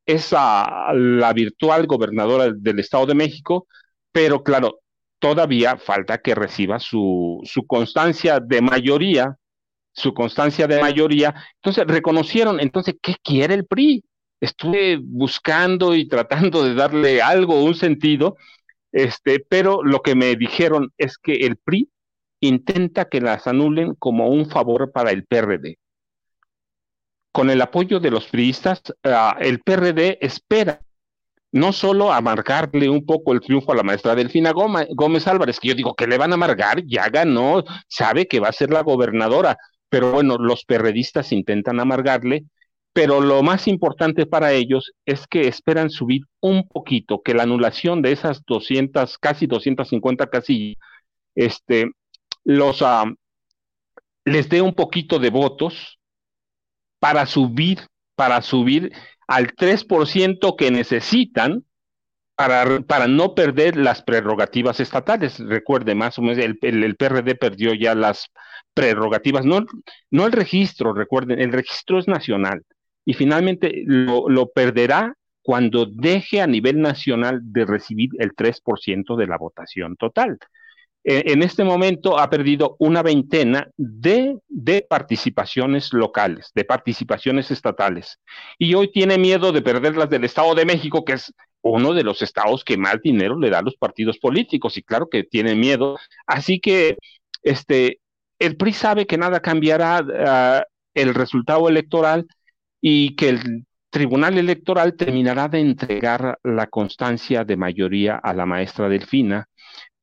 es 0.05 0.31
la 0.31 1.33
virtual 1.35 1.87
gobernadora 1.87 2.51
del 2.55 2.79
Estado 2.79 3.07
de 3.07 3.15
México, 3.15 3.67
pero 4.11 4.43
claro, 4.43 4.79
todavía 5.19 5.77
falta 5.77 6.19
que 6.19 6.35
reciba 6.35 6.79
su, 6.79 7.41
su 7.43 7.65
constancia 7.65 8.39
de 8.39 8.61
mayoría, 8.61 9.35
su 9.93 10.13
constancia 10.13 10.67
de 10.67 10.79
mayoría. 10.79 11.33
Entonces, 11.55 11.85
reconocieron, 11.87 12.59
entonces, 12.59 12.95
¿qué 13.01 13.15
quiere 13.23 13.55
el 13.55 13.65
PRI? 13.65 14.03
estuve 14.39 14.97
buscando 15.01 15.95
y 15.95 16.07
tratando 16.07 16.63
de 16.63 16.75
darle 16.75 17.21
algo, 17.21 17.63
un 17.63 17.75
sentido, 17.75 18.37
este, 18.95 19.41
pero 19.41 19.83
lo 19.83 20.01
que 20.01 20.15
me 20.15 20.37
dijeron 20.37 20.93
es 20.97 21.17
que 21.17 21.45
el 21.45 21.57
PRI 21.57 21.89
intenta 22.39 23.09
que 23.09 23.19
las 23.19 23.45
anulen 23.45 23.93
como 23.95 24.29
un 24.29 24.49
favor 24.49 24.93
para 24.93 25.11
el 25.11 25.25
PRD. 25.25 25.77
Con 27.33 27.49
el 27.49 27.61
apoyo 27.61 27.99
de 27.99 28.09
los 28.09 28.27
priistas, 28.27 28.81
ah, 29.03 29.35
el 29.41 29.59
PRD 29.59 30.17
espera 30.21 30.79
no 31.51 31.73
solo 31.73 32.13
amargarle 32.13 32.87
un 32.87 33.05
poco 33.05 33.33
el 33.33 33.41
triunfo 33.41 33.73
a 33.73 33.75
la 33.75 33.83
maestra 33.83 34.15
Delfina 34.15 34.53
Gómez 34.53 35.27
Álvarez, 35.27 35.59
que 35.59 35.67
yo 35.67 35.75
digo 35.75 35.93
que 35.93 36.07
le 36.07 36.17
van 36.17 36.31
a 36.31 36.35
amargar, 36.35 36.81
ya 36.85 37.09
ganó, 37.09 37.65
sabe 37.89 38.27
que 38.27 38.39
va 38.39 38.47
a 38.47 38.53
ser 38.53 38.71
la 38.71 38.81
gobernadora, 38.81 39.57
pero 39.89 40.13
bueno, 40.13 40.37
los 40.37 40.63
perredistas 40.63 41.33
intentan 41.33 41.81
amargarle, 41.81 42.45
pero 42.95 43.19
lo 43.19 43.43
más 43.43 43.67
importante 43.67 44.25
para 44.25 44.53
ellos 44.53 44.93
es 45.05 45.27
que 45.27 45.49
esperan 45.49 45.89
subir 45.89 46.21
un 46.39 46.65
poquito, 46.65 47.21
que 47.21 47.33
la 47.33 47.43
anulación 47.43 48.01
de 48.01 48.13
esas 48.13 48.45
200, 48.45 49.17
casi 49.17 49.47
250 49.47 50.27
casillas, 50.27 50.77
este, 51.35 51.91
los, 52.45 52.81
ah, 52.81 53.03
les 54.23 54.47
dé 54.47 54.61
un 54.61 54.73
poquito 54.73 55.19
de 55.19 55.29
votos 55.29 55.99
para 56.99 57.25
subir, 57.25 57.85
para 58.15 58.41
subir 58.41 58.93
al 59.27 59.53
3% 59.55 60.55
que 60.55 60.71
necesitan 60.71 61.65
para, 62.37 62.79
para, 62.79 63.09
no 63.09 63.35
perder 63.35 63.75
las 63.75 64.03
prerrogativas 64.03 64.79
estatales. 64.79 65.37
Recuerde, 65.39 65.95
más 65.95 66.17
o 66.17 66.21
menos, 66.21 66.37
el, 66.37 66.57
el, 66.61 66.95
PRD 66.95 67.35
perdió 67.35 67.73
ya 67.73 67.93
las 67.93 68.27
prerrogativas, 68.73 69.43
no, 69.43 69.65
no 70.11 70.25
el 70.25 70.31
registro, 70.31 70.93
recuerden, 70.93 71.41
el 71.41 71.51
registro 71.51 71.99
es 71.99 72.07
nacional 72.07 72.63
y 73.05 73.13
finalmente 73.13 73.83
lo, 73.85 74.49
perderá 74.49 75.15
cuando 75.41 75.85
deje 75.85 76.41
a 76.41 76.47
nivel 76.47 76.81
nacional 76.81 77.39
de 77.43 77.65
recibir 77.65 78.09
el 78.17 78.33
3% 78.35 79.15
de 79.15 79.27
la 79.27 79.37
votación 79.37 79.95
total. 79.95 80.39
Eh, 81.03 81.23
en 81.27 81.43
este 81.43 81.63
momento 81.63 82.17
ha 82.17 82.31
perdido 82.31 82.75
una 82.79 83.03
veintena 83.03 83.69
de, 83.77 84.39
participaciones 84.89 85.93
locales, 85.93 86.51
de 86.55 86.65
participaciones 86.65 87.51
estatales. 87.51 88.19
Y 88.57 88.73
hoy 88.73 88.91
tiene 88.91 89.19
miedo 89.19 89.51
de 89.51 89.61
perder 89.61 89.95
las 89.95 90.09
del 90.09 90.23
Estado 90.23 90.55
de 90.55 90.65
México, 90.65 91.05
que 91.05 91.13
es 91.13 91.31
uno 91.61 91.93
de 91.93 92.03
los 92.03 92.23
estados 92.23 92.63
que 92.63 92.75
más 92.75 92.99
dinero 93.03 93.39
le 93.39 93.51
da 93.51 93.59
a 93.59 93.61
los 93.61 93.75
partidos 93.75 94.17
políticos. 94.17 94.77
Y 94.77 94.83
claro 94.83 95.07
que 95.07 95.23
tiene 95.23 95.53
miedo. 95.53 95.99
Así 96.25 96.59
que 96.59 96.97
este, 97.43 97.99
el 98.39 98.57
PRI 98.57 98.73
sabe 98.73 99.05
que 99.05 99.19
nada 99.19 99.41
cambiará 99.41 100.03
ah, 100.25 100.63
el 100.95 101.13
resultado 101.13 101.69
electoral 101.69 102.25
y 102.87 103.15
que 103.15 103.29
el 103.29 103.65
Tribunal 103.89 104.37
Electoral 104.37 104.93
terminará 104.93 105.47
de 105.47 105.59
entregar 105.59 106.37
la 106.43 106.67
constancia 106.67 107.43
de 107.43 107.57
mayoría 107.57 108.15
a 108.15 108.31
la 108.31 108.45
maestra 108.45 108.89
Delfina 108.89 109.47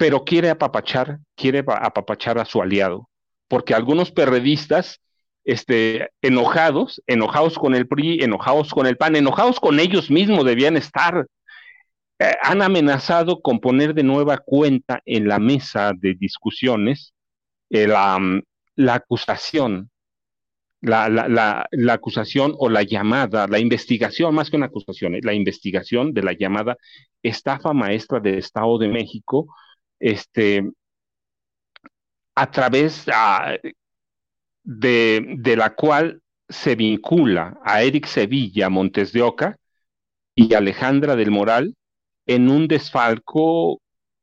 pero 0.02 0.24
quiere 0.24 0.50
apapachar, 0.50 1.20
quiere 1.36 1.60
apapachar 1.64 2.36
a 2.36 2.44
su 2.44 2.60
aliado, 2.60 3.08
porque 3.46 3.72
algunos 3.72 4.10
perredistas, 4.10 5.00
este, 5.44 6.10
enojados, 6.20 7.00
enojados 7.06 7.56
con 7.56 7.76
el 7.76 7.86
PRI, 7.86 8.18
enojados 8.20 8.70
con 8.70 8.88
el 8.88 8.96
PAN, 8.96 9.14
enojados 9.14 9.60
con 9.60 9.78
ellos 9.78 10.10
mismos 10.10 10.44
debían 10.44 10.76
estar, 10.76 11.28
eh, 12.18 12.34
han 12.42 12.62
amenazado 12.62 13.40
con 13.40 13.60
poner 13.60 13.94
de 13.94 14.02
nueva 14.02 14.38
cuenta 14.38 15.00
en 15.04 15.28
la 15.28 15.38
mesa 15.38 15.92
de 15.96 16.14
discusiones 16.14 17.14
eh, 17.70 17.86
la, 17.86 18.18
la, 18.74 18.94
acusación, 18.94 19.88
la, 20.82 21.08
la, 21.08 21.68
la, 21.70 21.92
acusación 21.92 22.54
o 22.58 22.68
la 22.68 22.82
llamada, 22.82 23.46
la 23.46 23.60
investigación, 23.60 24.34
más 24.34 24.50
que 24.50 24.56
una 24.56 24.66
acusación, 24.66 25.14
eh, 25.14 25.20
la 25.22 25.32
investigación 25.32 26.12
de 26.12 26.22
la 26.22 26.32
llamada 26.32 26.76
estafa 27.22 27.72
maestra 27.72 28.20
del 28.20 28.38
Estado 28.38 28.78
de 28.78 28.88
México, 28.88 29.46
este, 30.00 30.68
a 32.34 32.50
través 32.50 33.04
ah, 33.12 33.54
de, 34.64 35.36
de, 35.38 35.56
la 35.56 35.74
cual 35.74 36.20
se 36.48 36.74
vincula 36.74 37.58
a 37.64 37.82
Eric 37.82 38.06
Sevilla 38.06 38.68
Montes 38.68 39.12
de 39.12 39.22
Oca 39.22 39.56
y 40.34 40.54
Alejandra 40.54 41.14
del 41.14 41.30
Moral 41.30 41.76
en 42.26 42.48
un 42.50 42.66
desfalco 42.66 43.80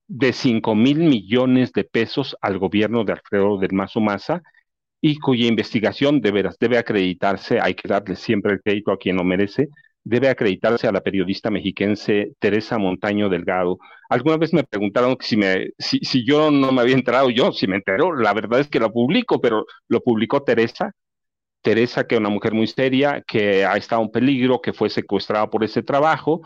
de 0.07 0.33
5 0.33 0.75
mil 0.75 0.99
millones 0.99 1.71
de 1.71 1.85
pesos 1.85 2.35
al 2.41 2.57
gobierno 2.57 3.05
de 3.05 3.13
Alfredo 3.13 3.57
del 3.59 3.73
Mazo 3.73 4.01
Maza 4.01 4.41
y 5.01 5.17
cuya 5.17 5.47
investigación 5.47 6.21
de 6.21 6.31
debe 6.59 6.77
acreditarse, 6.77 7.59
hay 7.59 7.73
que 7.73 7.87
darle 7.87 8.15
siempre 8.15 8.53
el 8.53 8.61
crédito 8.61 8.91
a 8.91 8.97
quien 8.97 9.15
lo 9.17 9.23
merece, 9.23 9.69
debe 10.03 10.29
acreditarse 10.29 10.87
a 10.87 10.91
la 10.91 11.01
periodista 11.01 11.51
mexiquense 11.51 12.33
Teresa 12.39 12.77
Montaño 12.77 13.29
Delgado. 13.29 13.77
Alguna 14.09 14.37
vez 14.37 14.53
me 14.53 14.63
preguntaron 14.63 15.17
si, 15.19 15.37
me, 15.37 15.67
si, 15.77 15.99
si 15.99 16.25
yo 16.25 16.51
no 16.51 16.71
me 16.71 16.81
había 16.81 16.95
enterado 16.95 17.29
yo, 17.29 17.51
si 17.51 17.67
me 17.67 17.75
enteró, 17.77 18.15
la 18.15 18.33
verdad 18.33 18.59
es 18.59 18.67
que 18.67 18.79
lo 18.79 18.91
publico, 18.91 19.39
pero 19.39 19.65
lo 19.87 20.01
publicó 20.01 20.43
Teresa. 20.43 20.93
Teresa, 21.61 22.07
que 22.07 22.15
es 22.15 22.19
una 22.21 22.29
mujer 22.29 22.53
muy 22.53 22.67
seria, 22.67 23.21
que 23.27 23.65
ha 23.65 23.75
estado 23.75 24.01
en 24.01 24.11
peligro, 24.11 24.61
que 24.61 24.71
fue 24.71 24.89
secuestrada 24.89 25.49
por 25.49 25.63
ese 25.65 25.83
trabajo, 25.83 26.41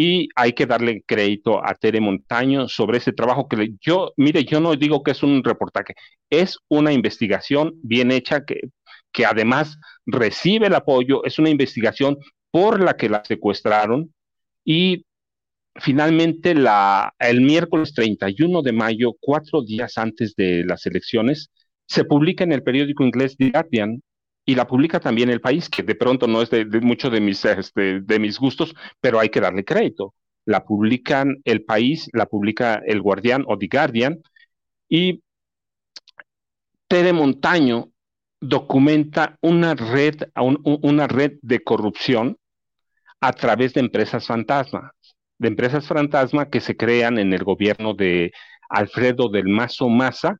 y 0.00 0.28
hay 0.36 0.52
que 0.52 0.64
darle 0.64 1.02
crédito 1.04 1.60
a 1.66 1.74
Tere 1.74 2.00
Montaño 2.00 2.68
sobre 2.68 2.98
ese 2.98 3.12
trabajo 3.12 3.48
que 3.48 3.70
yo, 3.80 4.12
mire, 4.16 4.44
yo 4.44 4.60
no 4.60 4.76
digo 4.76 5.02
que 5.02 5.10
es 5.10 5.24
un 5.24 5.42
reportaje, 5.42 5.94
es 6.30 6.56
una 6.68 6.92
investigación 6.92 7.74
bien 7.82 8.12
hecha 8.12 8.44
que, 8.44 8.60
que 9.10 9.26
además 9.26 9.76
recibe 10.06 10.68
el 10.68 10.76
apoyo, 10.76 11.24
es 11.24 11.40
una 11.40 11.50
investigación 11.50 12.16
por 12.52 12.80
la 12.80 12.96
que 12.96 13.08
la 13.08 13.24
secuestraron 13.24 14.14
y 14.64 15.04
finalmente 15.74 16.54
la, 16.54 17.12
el 17.18 17.40
miércoles 17.40 17.92
31 17.92 18.62
de 18.62 18.72
mayo, 18.72 19.14
cuatro 19.18 19.62
días 19.62 19.98
antes 19.98 20.36
de 20.36 20.64
las 20.64 20.86
elecciones, 20.86 21.50
se 21.86 22.04
publica 22.04 22.44
en 22.44 22.52
el 22.52 22.62
periódico 22.62 23.02
inglés 23.02 23.36
The 23.36 23.50
Guardian 23.50 24.00
y 24.48 24.54
la 24.54 24.66
publica 24.66 24.98
también 24.98 25.28
El 25.28 25.42
País, 25.42 25.68
que 25.68 25.82
de 25.82 25.94
pronto 25.94 26.26
no 26.26 26.40
es 26.40 26.48
de, 26.48 26.64
mucho 26.80 27.10
de 27.10 27.20
mis, 27.20 27.44
este, 27.44 28.00
de 28.00 28.18
mis 28.18 28.38
gustos, 28.38 28.74
pero 28.98 29.20
hay 29.20 29.28
que 29.28 29.42
darle 29.42 29.62
crédito. 29.62 30.14
La 30.46 30.64
publican 30.64 31.36
El 31.44 31.66
País, 31.66 32.08
la 32.14 32.24
publica 32.24 32.80
El 32.86 33.02
Guardián 33.02 33.44
o 33.46 33.58
The 33.58 33.68
Guardian 33.70 34.22
y 34.88 35.22
Tere 36.88 37.12
Montaño 37.12 37.90
documenta 38.40 39.36
una 39.42 39.74
red, 39.74 40.14
una 40.34 41.06
red 41.06 41.32
de 41.42 41.62
corrupción 41.62 42.38
a 43.20 43.34
través 43.34 43.74
de 43.74 43.80
empresas 43.80 44.26
fantasma, 44.26 44.94
de 45.36 45.48
empresas 45.48 45.86
fantasma 45.86 46.48
que 46.48 46.60
se 46.60 46.74
crean 46.74 47.18
en 47.18 47.34
el 47.34 47.44
gobierno 47.44 47.92
de 47.92 48.32
Alfredo 48.70 49.28
del 49.28 49.48
Mazo 49.48 49.90
Maza, 49.90 50.38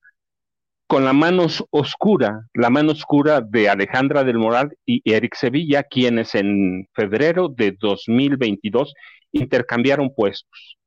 con 0.88 1.04
la 1.04 1.12
mano 1.12 1.46
oscura, 1.70 2.46
la 2.54 2.70
mano 2.70 2.92
oscura 2.92 3.42
de 3.42 3.68
Alejandra 3.68 4.24
del 4.24 4.38
Moral 4.38 4.74
y 4.86 5.02
Eric 5.04 5.34
Sevilla, 5.34 5.82
quienes 5.82 6.34
en 6.34 6.88
febrero 6.94 7.48
de 7.48 7.76
2022 7.78 8.94
intercambiaron 9.32 10.14
puestos. 10.14 10.78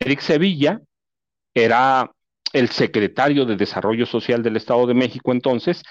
Eric 0.00 0.20
Sevilla 0.20 0.80
era 1.54 2.10
el 2.54 2.70
secretario 2.70 3.44
de 3.44 3.56
Desarrollo 3.56 4.06
Social 4.06 4.42
del 4.42 4.56
Estado 4.56 4.86
de 4.86 4.94
México 4.94 5.32
entonces, 5.32 5.82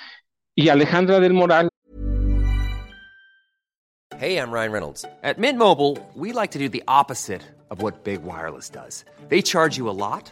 y 0.55 0.69
Alejandra 0.69 1.19
del 1.19 1.33
Moral. 1.33 1.69
Hey, 4.17 4.37
I'm 4.37 4.51
Ryan 4.51 4.71
Reynolds. 4.71 5.05
At 5.23 5.37
Mint 5.37 5.59
Mobile, 5.59 5.97
we 6.15 6.33
like 6.33 6.51
to 6.51 6.59
do 6.59 6.67
the 6.67 6.83
opposite 6.87 7.43
of 7.69 7.81
what 7.81 8.03
Big 8.03 8.23
Wireless 8.23 8.69
does. 8.71 9.05
They 9.29 9.43
charge 9.43 9.77
you 9.77 9.87
a 9.87 9.93
lot, 9.93 10.31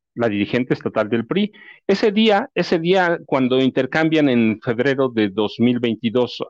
la 0.15 0.29
dirigente 0.29 0.73
estatal 0.73 1.09
del 1.09 1.25
PRI. 1.25 1.51
Ese 1.87 2.11
día, 2.11 2.49
ese 2.55 2.79
día 2.79 3.19
cuando 3.25 3.59
intercambian 3.59 4.29
en 4.29 4.59
febrero 4.61 5.09
de 5.09 5.29
2022 5.29 6.43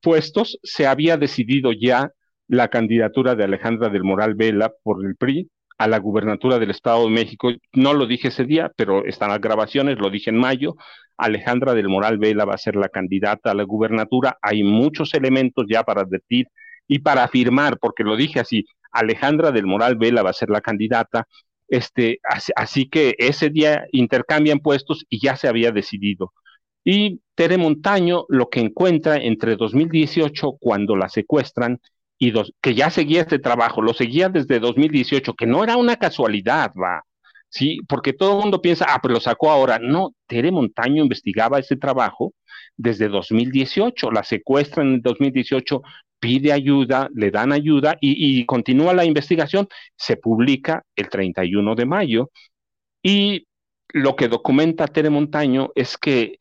puestos, 0.00 0.58
se 0.62 0.86
había 0.86 1.16
decidido 1.16 1.72
ya 1.72 2.10
la 2.48 2.68
candidatura 2.68 3.34
de 3.34 3.44
Alejandra 3.44 3.88
del 3.88 4.04
Moral 4.04 4.34
Vela 4.34 4.72
por 4.82 5.04
el 5.04 5.16
PRI 5.16 5.50
a 5.78 5.88
la 5.88 5.98
gubernatura 5.98 6.58
del 6.58 6.70
Estado 6.70 7.04
de 7.04 7.10
México. 7.10 7.50
No 7.72 7.92
lo 7.92 8.06
dije 8.06 8.28
ese 8.28 8.44
día, 8.44 8.72
pero 8.76 9.04
están 9.04 9.30
las 9.30 9.40
grabaciones, 9.40 9.98
lo 9.98 10.10
dije 10.10 10.30
en 10.30 10.38
mayo. 10.38 10.76
Alejandra 11.16 11.74
del 11.74 11.88
Moral 11.88 12.18
Vela 12.18 12.44
va 12.44 12.54
a 12.54 12.58
ser 12.58 12.76
la 12.76 12.88
candidata 12.88 13.50
a 13.50 13.54
la 13.54 13.64
gubernatura. 13.64 14.38
Hay 14.40 14.62
muchos 14.62 15.14
elementos 15.14 15.66
ya 15.68 15.82
para 15.82 16.02
advertir 16.02 16.46
y 16.88 17.00
para 17.00 17.24
afirmar, 17.24 17.78
porque 17.78 18.04
lo 18.04 18.16
dije 18.16 18.40
así, 18.40 18.64
Alejandra 18.92 19.50
del 19.50 19.66
Moral 19.66 19.96
Vela 19.96 20.22
va 20.22 20.30
a 20.30 20.34
ser 20.34 20.50
la 20.50 20.60
candidata. 20.60 21.26
Este, 21.68 22.20
así, 22.54 22.88
que 22.88 23.14
ese 23.18 23.50
día 23.50 23.86
intercambian 23.92 24.60
puestos 24.60 25.04
y 25.08 25.20
ya 25.20 25.36
se 25.36 25.48
había 25.48 25.72
decidido. 25.72 26.32
Y 26.84 27.20
Tere 27.34 27.58
Montaño 27.58 28.24
lo 28.28 28.48
que 28.48 28.60
encuentra 28.60 29.16
entre 29.16 29.56
2018, 29.56 30.52
cuando 30.60 30.96
la 30.96 31.08
secuestran, 31.08 31.80
y 32.18 32.32
que 32.62 32.74
ya 32.74 32.90
seguía 32.90 33.22
este 33.22 33.38
trabajo, 33.38 33.82
lo 33.82 33.92
seguía 33.92 34.28
desde 34.28 34.60
2018, 34.60 35.34
que 35.34 35.46
no 35.46 35.64
era 35.64 35.76
una 35.76 35.96
casualidad, 35.96 36.72
va. 36.74 37.02
Sí, 37.56 37.80
porque 37.88 38.12
todo 38.12 38.32
el 38.36 38.42
mundo 38.42 38.60
piensa, 38.60 38.84
ah, 38.86 38.98
pero 39.00 39.14
lo 39.14 39.20
sacó 39.20 39.50
ahora. 39.50 39.78
No, 39.78 40.12
Tere 40.26 40.50
Montaño 40.52 41.02
investigaba 41.02 41.58
ese 41.58 41.76
trabajo 41.76 42.34
desde 42.76 43.08
2018, 43.08 44.10
la 44.10 44.24
secuestran 44.24 44.88
en 44.88 45.00
2018, 45.00 45.80
pide 46.20 46.52
ayuda, 46.52 47.08
le 47.14 47.30
dan 47.30 47.52
ayuda 47.52 47.96
y, 47.98 48.44
continúa 48.44 48.92
la 48.92 49.06
investigación, 49.06 49.68
se 49.96 50.18
publica 50.18 50.82
el 50.96 51.08
31 51.08 51.74
de 51.74 51.86
mayo 51.86 52.30
y 53.02 53.46
lo 53.94 54.16
que 54.16 54.28
documenta 54.28 54.86
Tere 54.86 55.08
Montaño 55.08 55.70
es 55.74 55.96
que 55.96 56.36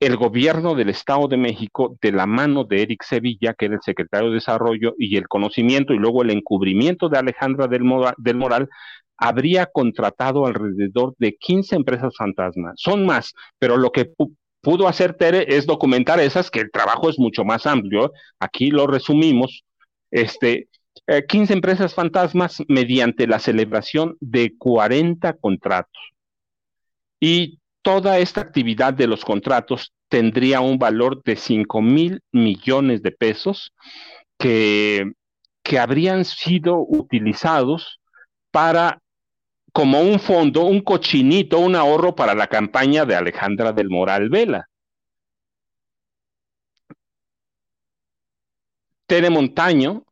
el 0.00 0.18
gobierno 0.18 0.74
del 0.74 0.90
Estado 0.90 1.28
de 1.28 1.38
México, 1.38 1.96
de 2.02 2.12
la 2.12 2.26
mano 2.26 2.64
de 2.64 2.82
Eric 2.82 3.04
Sevilla, 3.04 3.54
que 3.54 3.66
era 3.66 3.76
el 3.76 3.80
secretario 3.82 4.28
de 4.28 4.34
Desarrollo, 4.34 4.94
y 4.98 5.16
el 5.16 5.28
conocimiento 5.28 5.94
y 5.94 5.98
luego 5.98 6.20
el 6.22 6.28
encubrimiento 6.28 7.08
de 7.08 7.16
Alejandra 7.16 7.68
del 7.68 7.84
Moral, 8.34 8.68
habría 9.18 9.66
contratado 9.66 10.46
alrededor 10.46 11.14
de 11.18 11.36
15 11.36 11.76
empresas 11.76 12.14
fantasma. 12.16 12.72
Son 12.76 13.06
más, 13.06 13.34
pero 13.58 13.76
lo 13.76 13.90
que 13.90 14.10
pudo 14.60 14.88
hacer 14.88 15.14
Tere 15.14 15.46
es 15.48 15.66
documentar 15.66 16.20
esas, 16.20 16.50
que 16.50 16.60
el 16.60 16.70
trabajo 16.70 17.08
es 17.08 17.18
mucho 17.18 17.44
más 17.44 17.66
amplio. 17.66 18.12
Aquí 18.40 18.70
lo 18.70 18.86
resumimos. 18.86 19.64
Este, 20.10 20.68
15 21.28 21.52
eh, 21.52 21.56
empresas 21.56 21.94
fantasmas 21.94 22.62
mediante 22.68 23.26
la 23.26 23.38
celebración 23.38 24.16
de 24.20 24.54
40 24.58 25.34
contratos. 25.34 26.00
Y 27.20 27.60
toda 27.82 28.18
esta 28.18 28.40
actividad 28.40 28.92
de 28.92 29.06
los 29.06 29.24
contratos 29.24 29.92
tendría 30.08 30.60
un 30.60 30.78
valor 30.78 31.22
de 31.22 31.36
5 31.36 31.80
mil 31.82 32.20
millones 32.32 33.02
de 33.02 33.12
pesos 33.12 33.72
que, 34.38 35.12
que 35.62 35.78
habrían 35.78 36.24
sido 36.24 36.78
utilizados 36.78 38.00
para 38.50 39.00
como 39.76 40.00
un 40.00 40.18
fondo, 40.18 40.64
un 40.64 40.80
cochinito, 40.80 41.58
un 41.58 41.76
ahorro 41.76 42.14
para 42.14 42.34
la 42.34 42.46
campaña 42.46 43.04
de 43.04 43.14
Alejandra 43.14 43.74
del 43.74 43.90
Moral 43.90 44.30
Vela. 44.30 44.70
Tere 49.06 49.28
Montaño, 49.28 50.04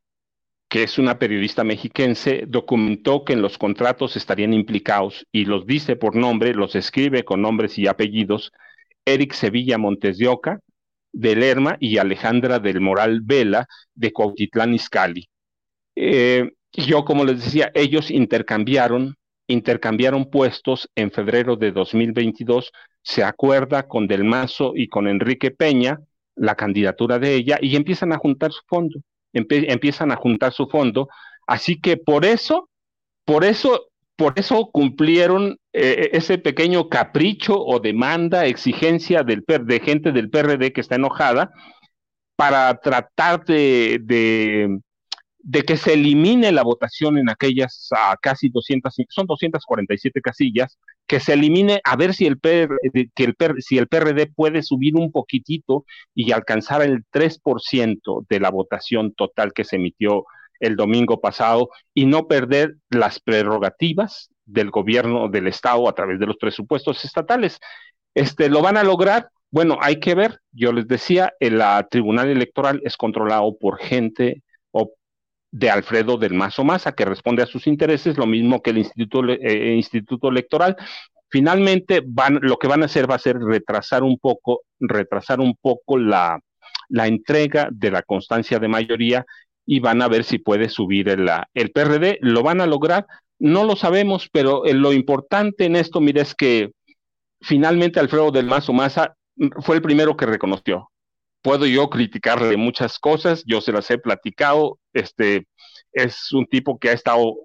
que 0.69 0.83
es 0.83 0.99
una 0.99 1.19
periodista 1.19 1.65
mexiquense, 1.65 2.45
documentó 2.47 3.25
que 3.25 3.33
en 3.33 3.41
los 3.41 3.57
contratos 3.57 4.17
estarían 4.17 4.53
implicados, 4.53 5.27
y 5.33 5.47
los 5.47 5.65
dice 5.65 5.97
por 5.97 6.15
nombre, 6.15 6.53
los 6.53 6.75
escribe 6.75 7.25
con 7.25 7.41
nombres 7.41 7.79
y 7.79 7.87
apellidos, 7.87 8.53
Eric 9.07 9.33
Sevilla 9.33 9.79
Montes 9.79 10.19
de 10.19 10.29
Oca, 10.29 10.61
de 11.11 11.37
Lerma, 11.37 11.79
y 11.81 11.97
Alejandra 11.97 12.59
del 12.59 12.83
Moral 12.83 13.23
Vela, 13.23 13.67
de 13.95 14.13
Cuautitlán 14.13 14.75
Izcalli. 14.75 15.27
Eh, 15.97 16.51
yo, 16.75 17.07
como 17.07 17.25
les 17.25 17.43
decía, 17.43 17.71
ellos 17.75 18.11
intercambiaron 18.11 19.17
intercambiaron 19.47 20.31
puestos 20.31 20.89
en 20.95 21.11
febrero 21.11 21.57
de 21.57 21.73
2022, 21.73 22.73
se 23.03 23.23
acuerda 23.23 23.87
con 23.87 24.07
Del 24.07 24.25
Mazo 24.25 24.73
y 24.75 24.89
con 24.89 25.09
Enrique 25.09 25.51
Peña 25.51 26.01
la 26.35 26.55
candidatura 26.55 27.19
de 27.19 27.35
ella 27.35 27.59
y 27.61 27.77
empiezan 27.77 28.13
a 28.13 28.19
juntar 28.19 28.53
su 28.53 28.63
fondo, 28.67 29.01
empiezan 29.33 30.11
a 30.11 30.17
juntar 30.17 30.53
su 30.53 30.67
fondo, 30.67 31.09
así 31.47 31.81
que 31.81 31.97
por 31.97 32.25
eso, 32.25 32.69
por 33.25 33.45
eso, 33.45 33.89
por 34.17 34.39
eso 34.39 34.71
cumplieron 34.73 35.59
eh, 35.73 36.11
ese 36.13 36.39
pequeño 36.39 36.89
capricho 36.89 37.55
o 37.59 37.81
demanda, 37.81 38.47
exigencia 38.47 39.23
del, 39.23 39.45
de 39.47 39.81
gente 39.81 40.13
del 40.13 40.31
PRD 40.31 40.73
que 40.73 40.81
está 40.81 40.97
enojada 40.97 41.51
para 42.37 42.75
tratar 42.81 43.45
de 43.45 44.81
que 45.65 45.77
se 45.77 45.93
elimine 45.93 46.53
la 46.53 46.63
votación 46.63 47.19
en 47.19 47.29
aquellas 47.29 47.91
casi 48.23 48.49
200, 48.49 48.95
son 49.09 49.27
247 49.27 50.21
casillas, 50.21 50.79
que 51.07 51.21
se 51.21 51.35
elimine 51.35 51.81
a 51.85 51.97
ver 51.97 52.15
si 52.15 52.27
el, 52.27 52.41
que 52.41 52.69
el, 53.17 53.37
si 53.59 53.79
el 53.79 53.89
PRD 53.89 54.27
puede 54.35 54.63
subir 54.63 54.97
un 54.97 55.13
poquitito 55.13 55.85
y 56.15 56.33
alcanzar 56.33 56.83
el 56.83 57.05
3% 57.13 58.27
de 58.29 58.41
la 58.41 58.51
votación 58.51 59.13
total 59.15 59.53
que 59.53 59.65
se 59.65 59.77
emitió 59.77 60.25
el 60.61 60.77
domingo 60.77 61.21
pasado 61.21 61.69
y 61.93 62.07
no 62.07 62.27
perder 62.27 62.77
las 62.89 63.21
prerrogativas 63.21 64.31
del 64.47 64.71
gobierno 64.71 65.29
del 65.29 65.47
Estado 65.49 65.89
a 65.89 65.95
través 65.95 66.19
de 66.19 66.27
los 66.27 66.37
presupuestos 66.37 67.05
estatales. 67.05 67.59
Este, 68.15 68.49
¿Lo 68.49 68.63
van 68.63 68.77
a 68.77 68.85
lograr? 68.85 69.29
Bueno, 69.51 69.79
hay 69.81 70.01
que 70.01 70.15
ver. 70.15 70.41
Yo 70.53 70.73
les 70.73 70.87
decía, 70.87 71.35
el 71.39 71.63
Tribunal 71.91 72.29
Electoral 72.29 72.81
es 72.85 72.97
controlado 72.97 73.57
por 73.59 73.79
gente 73.79 74.43
de 75.55 75.71
Alfredo 75.71 76.17
del 76.17 76.35
Mazo 76.35 76.65
Maza, 76.65 76.97
que 76.97 77.05
responde 77.05 77.41
a 77.41 77.47
sus 77.47 77.69
intereses, 77.69 78.19
lo 78.19 78.27
mismo 78.27 78.61
que 78.61 78.71
el 78.71 78.79
Instituto, 78.79 79.23
eh, 79.29 79.75
Instituto 79.77 80.29
Electoral. 80.29 80.77
Finalmente, 81.29 82.03
van, 82.05 82.41
lo 82.43 82.57
que 82.57 82.67
van 82.67 82.83
a 82.83 82.87
hacer 82.87 83.09
va 83.09 83.15
a 83.15 83.21
ser 83.21 83.39
retrasar 83.39 84.03
un 84.03 84.19
poco, 84.19 84.63
retrasar 84.81 85.39
un 85.39 85.55
poco 85.55 85.97
la, 85.97 86.41
la 86.89 87.07
entrega 87.07 87.69
de 87.71 87.93
la 87.93 88.03
constancia 88.03 88.59
de 88.59 88.67
mayoría 88.67 89.25
y 89.65 89.79
van 89.79 90.03
a 90.03 90.09
ver 90.09 90.25
si 90.25 90.39
puede 90.39 90.69
subir 90.69 91.09
el, 91.09 91.31
el 91.55 91.71
PRD. 91.71 92.19
¿Lo 92.21 92.43
van 92.43 92.61
a 92.61 92.67
lograr? 92.67 93.07
No 93.39 93.63
lo 93.63 93.77
sabemos, 93.77 94.29
pero 94.33 94.65
eh, 94.67 94.75
lo 94.75 94.93
importante 94.93 95.67
en 95.67 95.77
esto, 95.77 96.01
mire, 96.01 96.23
es 96.23 96.35
que 96.35 96.73
finalmente 97.41 98.01
Alfredo 98.01 98.33
del 98.33 98.47
Mazo 98.47 98.73
Maza 98.73 99.15
fue 99.61 99.77
el 99.77 99.83
primero 99.83 100.17
que 100.17 100.27
reconoció 100.27 100.91
puedo 101.45 101.67
yo 101.67 101.91
criticarle 101.91 102.57
muchas 102.57 102.99
cosas, 102.99 103.45
yo 103.47 103.61
se 103.61 103.71
las 103.71 103.91
he 103.91 103.99
platicado, 103.99 104.79
este 104.95 105.47
es 105.93 106.33
un 106.33 106.47
tipo 106.47 106.79
que 106.79 106.89
ha 106.89 106.93
estado 106.93 107.37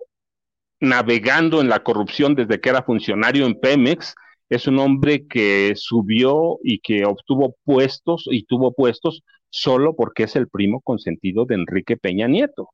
navegando 0.79 1.59
en 1.59 1.67
la 1.67 1.83
corrupción 1.83 2.33
desde 2.33 2.61
que 2.61 2.69
era 2.69 2.83
funcionario 2.83 3.45
en 3.45 3.59
Pemex, 3.59 4.15
es 4.47 4.67
un 4.67 4.79
hombre 4.79 5.27
que 5.27 5.73
subió 5.75 6.59
y 6.63 6.79
que 6.79 7.03
obtuvo 7.05 7.57
puestos 7.65 8.25
y 8.31 8.45
tuvo 8.45 8.73
puestos 8.73 9.21
solo 9.49 9.93
porque 9.97 10.23
es 10.23 10.37
el 10.37 10.47
primo 10.47 10.79
consentido 10.79 11.45
de 11.45 11.55
Enrique 11.55 11.97
Peña 11.97 12.27
Nieto. 12.29 12.69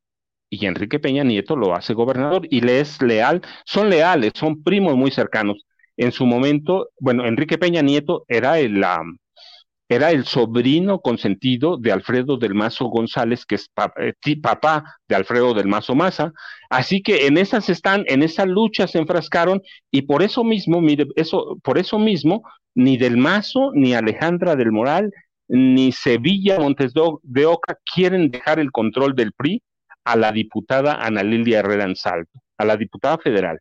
Y 0.52 0.68
Enrique 0.68 1.00
Peña 1.00 1.24
Nieto 1.24 1.56
lo 1.56 1.74
hace 1.74 1.96
gobernador 1.96 2.44
y 2.52 2.62
le 2.62 2.82
es 2.82 3.02
leal, 3.02 3.42
son 3.66 3.90
leales, 3.90 4.34
son 4.36 4.62
primos 4.62 4.96
muy 4.96 5.10
cercanos. 5.10 5.66
En 5.98 6.12
su 6.12 6.28
momento, 6.28 6.90
bueno, 7.00 7.26
Enrique 7.26 7.58
Peña 7.58 7.82
Nieto 7.82 8.26
era 8.28 8.60
el, 8.60 8.84
era 9.88 10.12
el 10.12 10.26
sobrino 10.26 11.00
consentido 11.00 11.78
de 11.78 11.92
Alfredo 11.92 12.38
del 12.38 12.56
Mazo 12.56 12.86
González, 12.86 13.46
que 13.46 13.56
es 13.56 13.70
eh, 13.98 14.42
papá 14.42 14.98
de 15.08 15.16
Alfredo 15.16 15.54
del 15.54 15.68
Mazo 15.68 15.94
Maza. 15.94 16.34
Así 16.70 17.02
que 17.04 17.28
en 17.28 17.38
esas 17.38 17.70
están, 17.70 18.04
en 18.08 18.24
esa 18.24 18.46
lucha 18.46 18.88
se 18.88 18.98
enfrascaron 18.98 19.62
y 19.92 20.04
por 20.04 20.24
eso 20.24 20.44
mismo, 20.44 20.82
mire, 20.82 21.06
eso, 21.16 21.58
por 21.64 21.78
eso 21.78 22.00
mismo, 22.00 22.44
ni 22.74 22.98
del 22.98 23.18
Mazo, 23.18 23.72
ni 23.74 23.94
Alejandra 23.94 24.56
del 24.56 24.72
Moral, 24.72 25.12
ni 25.48 25.92
Sevilla 25.92 26.60
Montes 26.60 26.94
de 26.94 27.46
Oca 27.46 27.78
quieren 27.94 28.32
dejar 28.32 28.60
el 28.60 28.72
control 28.72 29.16
del 29.16 29.34
PRI 29.34 29.62
a 30.04 30.16
la 30.16 30.32
diputada 30.32 30.96
Ana 30.96 31.24
Lilia 31.24 31.60
Herrera 31.60 31.84
Ansalto, 31.84 32.40
a 32.58 32.66
la 32.66 32.76
diputada 32.76 33.18
federal. 33.20 33.60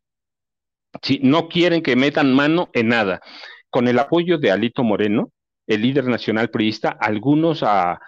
No 1.21 1.49
quieren 1.49 1.83
que 1.83 1.97
metan 1.97 2.33
mano 2.33 2.71
en 2.73 2.89
nada. 2.89 3.21
Con 3.69 3.89
el 3.89 3.99
apoyo 3.99 4.39
de 4.39 4.53
Alito 4.53 4.85
Moreno, 4.85 5.33
el 5.66 5.83
líder 5.83 6.07
nacional 6.07 6.50
priista, 6.50 6.90
algunos, 6.90 7.62
a, 7.62 8.00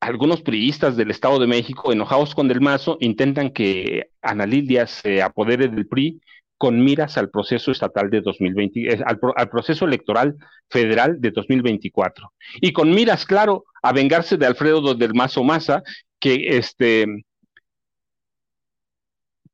algunos 0.00 0.42
priistas 0.42 0.96
del 0.96 1.10
Estado 1.10 1.38
de 1.38 1.46
México, 1.46 1.92
enojados 1.92 2.34
con 2.34 2.48
Del 2.48 2.60
Mazo, 2.60 2.98
intentan 3.00 3.50
que 3.50 4.10
Ana 4.22 4.46
Lilia 4.46 4.86
se 4.86 5.22
apodere 5.22 5.68
del 5.68 5.86
PRI 5.86 6.20
con 6.56 6.82
miras 6.82 7.16
al 7.16 7.30
proceso 7.30 7.70
estatal 7.70 8.10
de 8.10 8.20
2020, 8.20 8.92
eh, 8.92 9.02
al, 9.06 9.18
al, 9.36 9.48
proceso 9.48 9.84
electoral 9.84 10.36
federal 10.68 11.20
de 11.20 11.30
2024. 11.30 12.32
Y 12.60 12.72
con 12.72 12.90
miras, 12.90 13.24
claro, 13.24 13.64
a 13.80 13.92
vengarse 13.92 14.36
de 14.36 14.46
Alfredo 14.46 14.94
del 14.94 15.14
Mazo 15.14 15.44
Maza, 15.44 15.82
que 16.18 16.56
este 16.58 17.06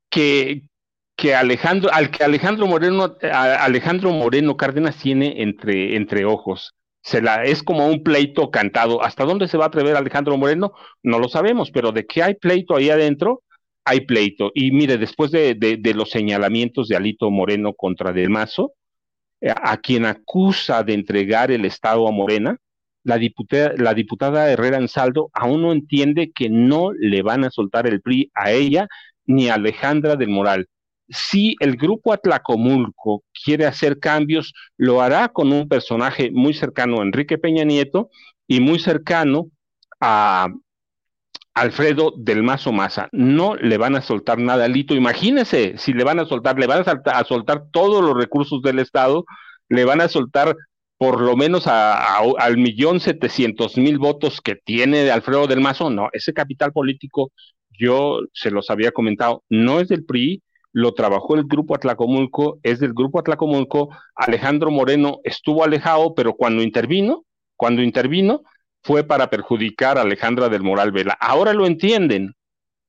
que, 0.09 0.63
que 1.17 1.35
Alejandro, 1.35 1.91
al 1.93 2.09
que 2.09 2.23
Alejandro 2.23 2.67
Moreno, 2.67 3.17
Alejandro 3.21 4.11
Moreno 4.11 4.55
Cárdenas 4.55 4.97
tiene 4.97 5.41
entre, 5.41 5.97
entre 5.97 6.23
ojos. 6.23 6.73
Se 7.05 7.21
la, 7.21 7.43
es 7.43 7.61
como 7.61 7.87
un 7.87 8.01
pleito 8.01 8.49
cantado. 8.49 9.03
¿Hasta 9.03 9.25
dónde 9.25 9.47
se 9.47 9.57
va 9.57 9.65
a 9.65 9.67
atrever 9.67 9.95
Alejandro 9.95 10.37
Moreno? 10.37 10.73
No 11.03 11.19
lo 11.19 11.29
sabemos, 11.29 11.69
pero 11.69 11.91
de 11.91 12.07
que 12.07 12.23
hay 12.23 12.33
pleito 12.33 12.75
ahí 12.75 12.89
adentro, 12.89 13.43
hay 13.85 14.01
pleito. 14.01 14.51
Y 14.55 14.71
mire, 14.71 14.97
después 14.97 15.29
de, 15.29 15.53
de, 15.53 15.93
los 15.93 16.09
señalamientos 16.09 16.87
de 16.87 16.95
Alito 16.95 17.29
Moreno 17.29 17.73
contra 17.73 18.11
Del 18.11 18.31
Mazo, 18.31 18.73
eh, 19.39 19.53
a 19.55 19.77
quien 19.77 20.05
acusa 20.05 20.83
de 20.83 20.95
entregar 20.95 21.51
el 21.51 21.65
Estado 21.65 22.07
a 22.07 22.11
Morena, 22.11 22.57
la 23.03 23.19
diputada, 23.19 23.73
la 23.77 23.93
diputada 23.93 24.49
Herrera 24.51 24.77
Ansaldo 24.77 25.29
aún 25.33 25.61
no 25.61 25.73
entiende 25.73 26.31
que 26.31 26.49
no 26.49 26.91
le 26.91 27.21
van 27.21 27.43
a 27.43 27.51
soltar 27.51 27.85
el 27.85 28.01
PRI 28.01 28.31
a 28.33 28.51
ella 28.51 28.87
ni 29.27 29.49
a 29.49 29.55
Alejandra 29.55 30.15
del 30.15 30.29
Moral. 30.29 30.67
Si 31.09 31.55
el 31.59 31.77
grupo 31.77 32.13
Atlacomulco 32.13 33.23
quiere 33.43 33.65
hacer 33.65 33.99
cambios, 33.99 34.53
lo 34.77 35.01
hará 35.01 35.29
con 35.29 35.51
un 35.51 35.67
personaje 35.67 36.31
muy 36.31 36.53
cercano 36.53 36.99
a 36.99 37.03
Enrique 37.03 37.37
Peña 37.37 37.63
Nieto 37.63 38.09
y 38.47 38.59
muy 38.59 38.79
cercano 38.79 39.49
a 39.99 40.47
Alfredo 41.53 42.13
del 42.17 42.43
Mazo 42.43 42.71
Maza. 42.71 43.07
No 43.11 43.55
le 43.55 43.77
van 43.77 43.95
a 43.95 44.01
soltar 44.01 44.39
nada, 44.39 44.67
Lito. 44.67 44.93
Imagínese 44.93 45.77
si 45.77 45.93
le 45.93 46.03
van 46.03 46.19
a 46.19 46.25
soltar, 46.25 46.59
le 46.59 46.67
van 46.67 46.83
a, 46.85 47.23
soltar 47.23 47.63
todos 47.71 48.03
los 48.03 48.15
recursos 48.15 48.61
del 48.61 48.79
Estado, 48.79 49.25
le 49.69 49.85
van 49.85 50.01
a 50.01 50.09
soltar 50.09 50.55
por 50.97 51.21
lo 51.21 51.35
menos 51.35 51.67
al 51.67 52.57
millón 52.57 52.99
setecientos 52.99 53.77
mil 53.77 53.97
votos 53.99 54.41
que 54.41 54.55
tiene 54.55 55.11
Alfredo 55.11 55.47
del 55.47 55.61
Mazo, 55.61 55.89
no, 55.89 56.09
ese 56.13 56.33
capital 56.33 56.71
político, 56.71 57.31
yo 57.77 58.21
se 58.33 58.51
los 58.51 58.69
había 58.69 58.91
comentado, 58.91 59.43
no 59.49 59.79
es 59.79 59.89
del 59.89 60.05
PRI, 60.05 60.41
lo 60.75 60.93
trabajó 60.93 61.35
el 61.35 61.45
grupo 61.45 61.73
Atlacomulco, 61.73 62.59
es 62.61 62.81
del 62.81 62.93
grupo 62.93 63.17
Atlacomulco, 63.17 63.95
Alejandro 64.13 64.71
Moreno 64.71 65.21
estuvo 65.23 65.63
alejado, 65.63 66.13
pero 66.13 66.33
cuando 66.33 66.61
intervino, 66.61 67.23
cuando 67.55 67.81
intervino, 67.81 68.41
fue 68.83 69.05
para 69.05 69.29
perjudicar 69.29 69.97
a 69.97 70.01
Alejandra 70.01 70.49
del 70.49 70.63
Moral 70.63 70.91
Vela. 70.91 71.17
Ahora 71.21 71.53
lo 71.53 71.65
entienden, 71.65 72.33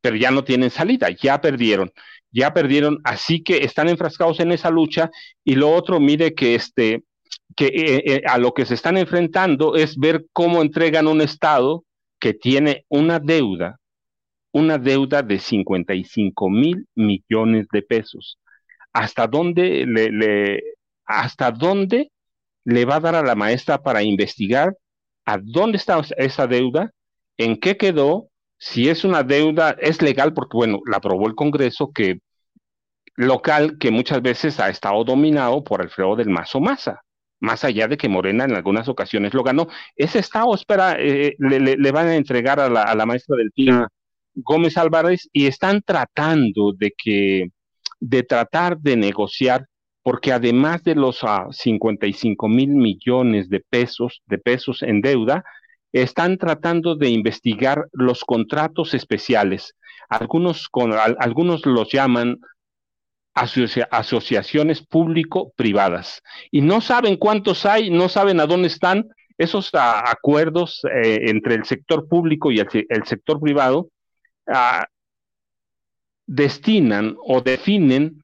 pero 0.01 0.17
ya 0.17 0.33
no 0.33 0.43
tienen 0.43 0.71
salida, 0.71 1.11
ya 1.11 1.41
perdieron, 1.41 1.93
ya 2.33 2.53
perdieron, 2.53 2.99
así 3.05 3.45
que 3.45 3.59
están 3.59 3.89
enfrascados 3.89 4.41
en 4.41 4.51
esa 4.51 4.71
lucha 4.71 5.09
y 5.45 5.55
lo 5.55 5.71
otro, 5.71 6.01
mire 6.01 6.35
que 6.35 6.57
este, 6.57 7.05
que 7.55 7.67
eh, 7.67 8.03
eh, 8.05 8.23
a 8.27 8.37
lo 8.39 8.53
que 8.53 8.67
se 8.67 8.75
están 8.75 8.97
enfrentando 8.97 9.77
es 9.77 9.97
ver 9.97 10.27
cómo 10.33 10.61
entregan 10.61 11.07
un 11.07 11.21
Estado 11.21 11.85
que 12.19 12.35
tiene 12.35 12.85
una 12.89 13.21
deuda, 13.21 13.79
una 14.53 14.79
deuda 14.79 15.23
de 15.23 15.39
55 15.39 16.51
mil 16.51 16.87
millones 16.95 17.67
de 17.73 17.83
pesos. 17.83 18.39
¿Hasta 18.93 19.27
dónde 19.27 19.85
le, 19.87 20.11
le, 20.11 20.63
hasta 21.05 21.51
dónde 21.51 22.11
le 22.65 22.85
va 22.85 22.97
a 22.97 23.01
dar 23.01 23.15
a 23.15 23.23
la 23.23 23.35
maestra 23.35 23.83
para 23.83 24.03
investigar 24.03 24.77
a 25.25 25.39
dónde 25.43 25.77
está 25.79 26.01
esa 26.17 26.47
deuda, 26.47 26.93
en 27.37 27.59
qué 27.59 27.77
quedó, 27.77 28.29
si 28.59 28.89
es 28.89 29.05
una 29.05 29.23
deuda, 29.23 29.77
es 29.81 30.01
legal 30.01 30.33
porque, 30.33 30.57
bueno, 30.57 30.81
la 30.87 30.99
aprobó 30.99 31.27
el 31.27 31.35
Congreso 31.35 31.93
que 31.93 32.21
local 33.17 33.79
que 33.79 33.91
muchas 33.91 34.23
veces 34.23 34.61
ha 34.61 34.69
estado 34.69 35.05
dominado 35.05 35.65
por 35.65 35.83
Alfredo 35.83 36.17
del 36.17 36.29
Mazo 36.29 36.61
Maza 36.61 37.03
más 37.41 37.65
allá 37.65 37.89
de 37.89 37.97
que 37.97 38.09
Morena 38.09 38.45
en 38.45 38.55
algunas 38.55 38.89
ocasiones 38.89 39.35
lo 39.35 39.43
ganó. 39.43 39.69
Ese 39.95 40.19
estado 40.19 40.55
espera, 40.55 40.97
eh, 40.99 41.37
le, 41.39 41.93
van 41.93 42.09
a 42.09 42.17
entregar 42.17 42.61
a 42.61 42.69
la, 42.69 42.83
a 42.83 42.95
la 42.95 43.07
maestra 43.07 43.37
del 43.37 43.53
PIA 43.53 43.89
Gómez 44.37 44.77
Álvarez 44.77 45.29
y 45.33 45.47
están 45.47 45.83
tratando 45.83 46.73
de 46.73 46.93
que, 46.97 47.49
de 47.99 48.23
tratar 48.23 48.79
de 48.79 48.97
negociar, 48.97 49.67
porque 50.03 50.33
además 50.33 50.85
de 50.85 50.95
los 50.95 51.21
55 51.51 52.47
ah, 52.47 52.49
mil 52.49 52.69
millones 52.69 53.49
de 53.49 53.61
pesos, 53.61 54.23
de 54.27 54.39
pesos 54.39 54.83
en 54.83 55.01
deuda, 55.01 55.45
están 55.93 56.39
tratando 56.39 56.95
de 56.95 57.09
investigar 57.09 57.87
los 57.93 58.25
contratos 58.25 58.95
especiales. 58.95 59.75
Algunos, 60.09 60.69
con, 60.69 60.93
algunos 60.93 61.67
los 61.67 61.91
llaman 61.91 62.39
asociaciones 63.35 64.83
público-privadas. 64.87 66.23
Y 66.51 66.63
no 66.63 66.81
saben 66.81 67.17
cuántos 67.17 67.67
hay, 67.67 67.91
no 67.91 68.09
saben 68.09 68.41
a 68.41 68.47
dónde 68.47 68.69
están 68.69 69.09
esos 69.39 69.71
acuerdos 69.75 70.81
eh, 70.91 71.29
entre 71.29 71.55
el 71.55 71.65
sector 71.65 72.09
público 72.09 72.51
y 72.51 72.61
el, 72.61 73.05
sector 73.05 73.41
privado. 73.41 73.89
Destinan 76.27 77.17
o 77.25 77.41
definen 77.41 78.23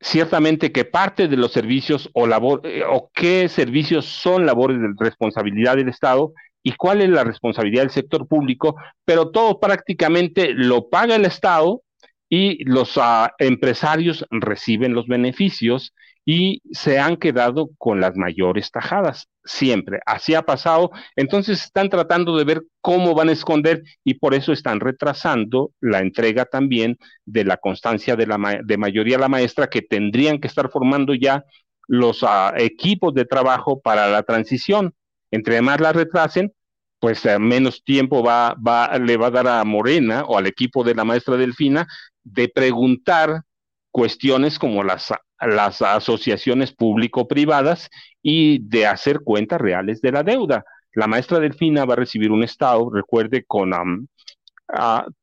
ciertamente 0.00 0.72
que 0.72 0.84
parte 0.84 1.28
de 1.28 1.36
los 1.36 1.52
servicios 1.52 2.08
o, 2.14 2.26
labor, 2.26 2.62
eh, 2.64 2.82
o 2.88 3.10
qué 3.14 3.48
servicios 3.48 4.06
son 4.06 4.46
labores 4.46 4.80
de 4.80 4.88
responsabilidad 4.98 5.76
del 5.76 5.88
Estado 5.88 6.32
y 6.62 6.72
cuál 6.72 7.02
es 7.02 7.10
la 7.10 7.24
responsabilidad 7.24 7.82
del 7.82 7.90
sector 7.90 8.26
público, 8.26 8.76
pero 9.04 9.30
todo 9.30 9.60
prácticamente 9.60 10.52
lo 10.54 10.88
paga 10.88 11.16
el 11.16 11.24
Estado 11.24 11.82
y 12.28 12.64
los 12.64 12.96
ah, 12.96 13.32
empresarios 13.38 14.26
reciben 14.30 14.94
los 14.94 15.06
beneficios 15.06 15.94
y 16.24 16.62
se 16.72 16.98
han 16.98 17.16
quedado 17.16 17.70
con 17.78 18.00
las 18.00 18.16
mayores 18.16 18.70
tajadas, 18.70 19.28
siempre. 19.44 20.00
Así 20.06 20.34
ha 20.34 20.42
pasado. 20.42 20.90
Entonces 21.16 21.62
están 21.64 21.88
tratando 21.88 22.36
de 22.36 22.44
ver 22.44 22.62
cómo 22.80 23.14
van 23.14 23.30
a 23.30 23.32
esconder 23.32 23.82
y 24.04 24.14
por 24.14 24.34
eso 24.34 24.52
están 24.52 24.80
retrasando 24.80 25.72
la 25.80 26.00
entrega 26.00 26.44
también 26.44 26.98
de 27.24 27.44
la 27.44 27.56
constancia 27.56 28.16
de, 28.16 28.26
la 28.26 28.60
de 28.62 28.76
mayoría 28.76 29.18
la 29.18 29.28
maestra 29.28 29.68
que 29.68 29.82
tendrían 29.82 30.38
que 30.38 30.48
estar 30.48 30.70
formando 30.70 31.14
ya 31.14 31.44
los 31.88 32.22
ah, 32.22 32.52
equipos 32.56 33.14
de 33.14 33.24
trabajo 33.24 33.80
para 33.80 34.08
la 34.08 34.22
transición. 34.22 34.94
Entre 35.30 35.60
más 35.62 35.80
la 35.80 35.92
retrasen, 35.92 36.52
pues 37.00 37.24
eh, 37.24 37.38
menos 37.38 37.82
tiempo 37.82 38.22
va, 38.22 38.54
va, 38.54 38.98
le 38.98 39.16
va 39.16 39.28
a 39.28 39.30
dar 39.30 39.48
a 39.48 39.64
Morena 39.64 40.24
o 40.26 40.36
al 40.36 40.46
equipo 40.46 40.84
de 40.84 40.94
la 40.94 41.04
maestra 41.04 41.36
Delfina 41.36 41.88
de 42.22 42.48
preguntar 42.48 43.42
cuestiones 43.90 44.58
como 44.58 44.84
las, 44.84 45.12
las 45.40 45.82
asociaciones 45.82 46.72
público-privadas 46.72 47.88
y 48.22 48.58
de 48.68 48.86
hacer 48.86 49.20
cuentas 49.20 49.60
reales 49.60 50.00
de 50.00 50.12
la 50.12 50.22
deuda. 50.22 50.64
La 50.92 51.06
maestra 51.06 51.38
Delfina 51.38 51.84
va 51.84 51.94
a 51.94 51.98
recibir 51.98 52.30
un 52.30 52.42
Estado, 52.42 52.90
recuerde, 52.90 53.44
con, 53.46 53.70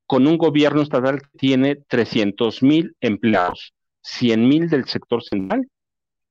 con 0.06 0.28
un 0.28 0.38
gobierno 0.38 0.82
estatal 0.82 1.22
que 1.22 1.38
tiene 1.38 1.76
300 1.88 2.64
mil 2.64 2.96
empleados, 3.02 3.74
100 4.02 4.48
mil 4.48 4.70
del 4.70 4.86
sector 4.86 5.24
central 5.24 5.68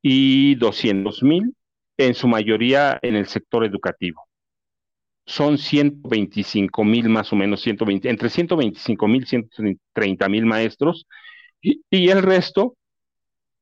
y 0.02 0.54
200 0.56 1.22
mil 1.22 1.54
en 1.98 2.14
su 2.14 2.28
mayoría 2.28 2.98
en 3.02 3.16
el 3.16 3.26
sector 3.26 3.64
educativo 3.64 4.26
son 5.26 5.58
125 5.58 6.84
mil 6.84 7.08
más 7.08 7.32
o 7.32 7.36
menos, 7.36 7.60
120, 7.60 8.08
entre 8.08 8.30
125 8.30 9.08
mil 9.08 9.22
y 9.24 9.26
130 9.26 10.28
mil 10.28 10.46
maestros 10.46 11.06
y, 11.60 11.80
el 11.90 12.22
resto 12.22 12.76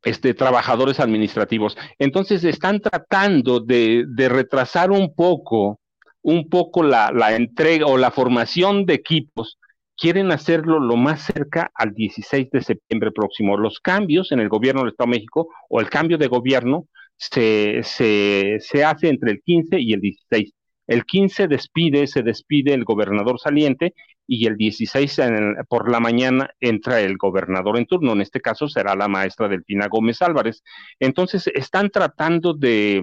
este, 0.04 0.34
trabajadores 0.34 1.00
administrativos. 1.00 1.76
Entonces 1.98 2.44
están 2.44 2.80
tratando 2.80 3.60
de, 3.60 4.06
retrasar 4.28 4.90
un 4.90 5.14
poco, 5.14 5.80
un 6.22 6.48
poco 6.48 6.82
la, 6.82 7.10
la, 7.12 7.34
entrega 7.36 7.86
o 7.86 7.96
la 7.96 8.10
formación 8.10 8.86
de 8.86 8.94
equipos. 8.94 9.58
Quieren 9.96 10.32
hacerlo 10.32 10.80
lo 10.80 10.96
más 10.96 11.22
cerca 11.22 11.70
al 11.74 11.94
16 11.94 12.50
de 12.50 12.62
septiembre 12.62 13.12
próximo. 13.12 13.56
Los 13.56 13.80
cambios 13.80 14.32
en 14.32 14.40
el 14.40 14.48
gobierno 14.48 14.80
del 14.82 14.90
Estado 14.90 15.10
de 15.10 15.16
México 15.16 15.48
o 15.68 15.80
el 15.80 15.88
cambio 15.88 16.18
de 16.18 16.26
gobierno 16.26 16.86
se, 17.16 17.80
se, 17.84 18.56
se 18.60 18.84
hace 18.84 19.08
entre 19.08 19.30
el 19.30 19.40
15 19.40 19.80
y 19.80 19.92
el 19.92 20.00
16 20.00 20.52
el 20.86 21.04
15 21.04 21.48
despide, 21.48 22.06
se 22.06 22.22
despide 22.22 22.74
el 22.74 22.84
gobernador 22.84 23.38
saliente 23.40 23.94
y 24.26 24.46
el 24.46 24.56
16 24.56 25.20
por 25.68 25.90
la 25.90 26.00
mañana 26.00 26.50
entra 26.60 27.00
el 27.00 27.16
gobernador 27.16 27.78
en 27.78 27.86
turno. 27.86 28.12
En 28.12 28.20
este 28.20 28.40
caso 28.40 28.68
será 28.68 28.94
la 28.94 29.08
maestra 29.08 29.48
Delfina 29.48 29.88
Gómez 29.88 30.20
Álvarez. 30.22 30.62
Entonces 31.00 31.46
están 31.54 31.90
tratando 31.90 32.54
de, 32.54 33.02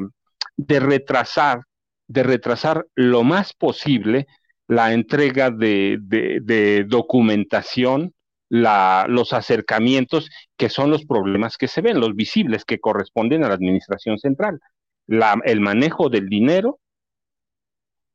retrasar, 0.57 1.61
de 2.07 2.23
retrasar 2.23 2.85
lo 2.95 3.23
más 3.23 3.53
posible 3.53 4.27
la 4.67 4.93
entrega 4.93 5.49
de, 5.49 6.85
documentación, 6.87 8.13
los 8.49 9.33
acercamientos, 9.33 10.29
que 10.55 10.69
son 10.69 10.91
los 10.91 11.05
problemas 11.05 11.57
que 11.57 11.67
se 11.67 11.81
ven, 11.81 11.99
los 11.99 12.15
visibles 12.15 12.63
que 12.63 12.79
corresponden 12.79 13.43
a 13.43 13.47
la 13.47 13.55
administración 13.55 14.19
central. 14.19 14.59
el 15.07 15.61
manejo 15.61 16.09
del 16.09 16.29
dinero 16.29 16.79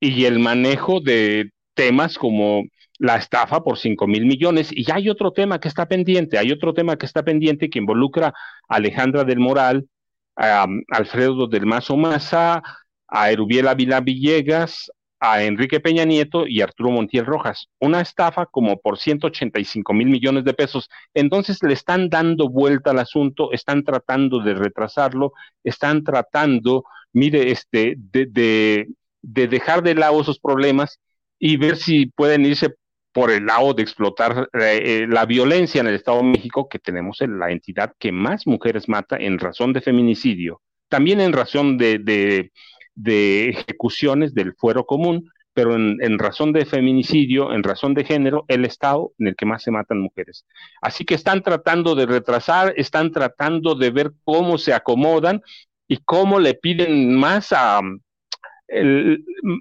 y 0.01 0.25
el 0.25 0.39
manejo 0.39 1.01
de 1.01 1.51
temas 1.75 2.19
como 2.19 2.65
la 2.99 3.17
estafa 3.17 3.63
por 3.63 3.79
5 3.79 4.07
mil 4.07 4.27
millones. 4.27 4.71
Y 4.73 4.91
hay 4.91 5.09
otro 5.09 5.33
tema 5.33 5.61
que 5.61 5.69
está 5.69 5.87
pendiente, 5.87 6.39
hay 6.39 6.53
otro 6.53 6.75
tema 6.75 6.97
que 6.97 7.07
está 7.07 7.23
pendiente 7.23 7.71
que 7.71 7.79
involucra 7.79 8.29
a 8.69 8.77
Alejandra 8.77 9.25
del 9.25 9.39
Moral, 9.39 9.89
a 10.37 10.67
Alfredo 10.91 11.47
del 11.47 11.67
Mazo 11.67 11.97
Maza, 11.97 12.63
a 13.09 13.31
Erubiel 13.31 13.69
Ávila 13.69 14.01
Villegas, 14.01 14.91
a 15.21 15.43
Enrique 15.43 15.81
Peña 15.81 16.05
Nieto 16.05 16.47
y 16.47 16.61
Arturo 16.61 16.91
Montiel 16.91 17.25
Rojas. 17.27 17.69
Una 17.81 18.01
estafa 18.01 18.47
como 18.47 18.79
por 18.79 18.99
185 18.99 19.95
mil 19.95 20.09
millones 20.09 20.45
de 20.45 20.55
pesos. 20.55 20.89
Entonces 21.15 21.63
le 21.63 21.73
están 21.73 22.09
dando 22.11 22.49
vuelta 22.49 22.91
al 22.91 22.99
asunto, 22.99 23.53
están 23.53 23.85
tratando 23.85 24.41
de 24.41 24.55
retrasarlo, 24.55 25.33
están 25.65 26.05
tratando, 26.05 26.85
mire, 27.13 27.51
este, 27.51 27.95
de, 27.97 28.27
de, 28.27 28.89
de 29.27 29.49
dejar 29.49 29.83
de 29.83 29.95
lado 29.97 30.21
esos 30.21 30.39
problemas 30.39 31.01
y 31.39 31.57
ver 31.57 31.77
si 31.77 32.07
pueden 32.07 32.47
irse 32.47 32.75
por 33.13 33.31
el 33.31 33.47
lado 33.47 33.75
de 33.75 33.83
explotar 33.83 34.49
eh, 34.53 34.81
eh, 34.85 35.07
la 35.09 35.27
violencia 35.27 35.81
en 35.81 35.89
el 35.89 35.95
Estado 35.95 36.19
de 36.19 36.25
México, 36.25 36.69
que 36.69 36.79
tenemos 36.79 37.21
en 37.23 37.39
la 37.39 37.51
entidad 37.51 37.93
que 37.99 38.13
más 38.13 38.47
mujeres 38.47 38.89
mata 38.89 39.17
en 39.17 39.39
razón 39.39 39.73
de 39.73 39.81
feminicidio, 39.81 40.63
también 40.89 41.21
en 41.21 41.33
razón 41.33 41.77
de, 41.77 42.51
ejecuciones 42.95 44.33
del 44.33 44.55
fuero 44.55 44.87
común, 44.87 45.29
pero 45.53 45.75
en, 45.75 45.97
en, 46.03 46.19
razón 46.19 46.53
de 46.53 46.67
feminicidio, 46.67 47.53
en 47.53 47.63
razón 47.63 47.95
de 47.95 48.05
género, 48.05 48.45
el 48.47 48.65
Estado 48.65 49.13
en 49.19 49.29
el 49.29 49.35
que 49.35 49.47
más 49.47 49.63
se 49.63 49.71
matan 49.71 50.03
mujeres. 50.03 50.45
Así 50.81 51.05
que 51.05 51.15
están 51.15 51.43
tratando 51.43 51.95
de 51.95 52.07
retrasar, 52.07 52.75
están 52.77 53.11
tratando 53.11 53.75
de 53.75 53.91
ver 53.91 54.13
cómo 54.25 54.57
se 54.59 54.73
acomodan 54.73 55.41
y 55.89 55.97
cómo 56.05 56.39
le 56.39 56.55
piden 56.55 57.17
más 57.17 57.53
a, 57.53 57.81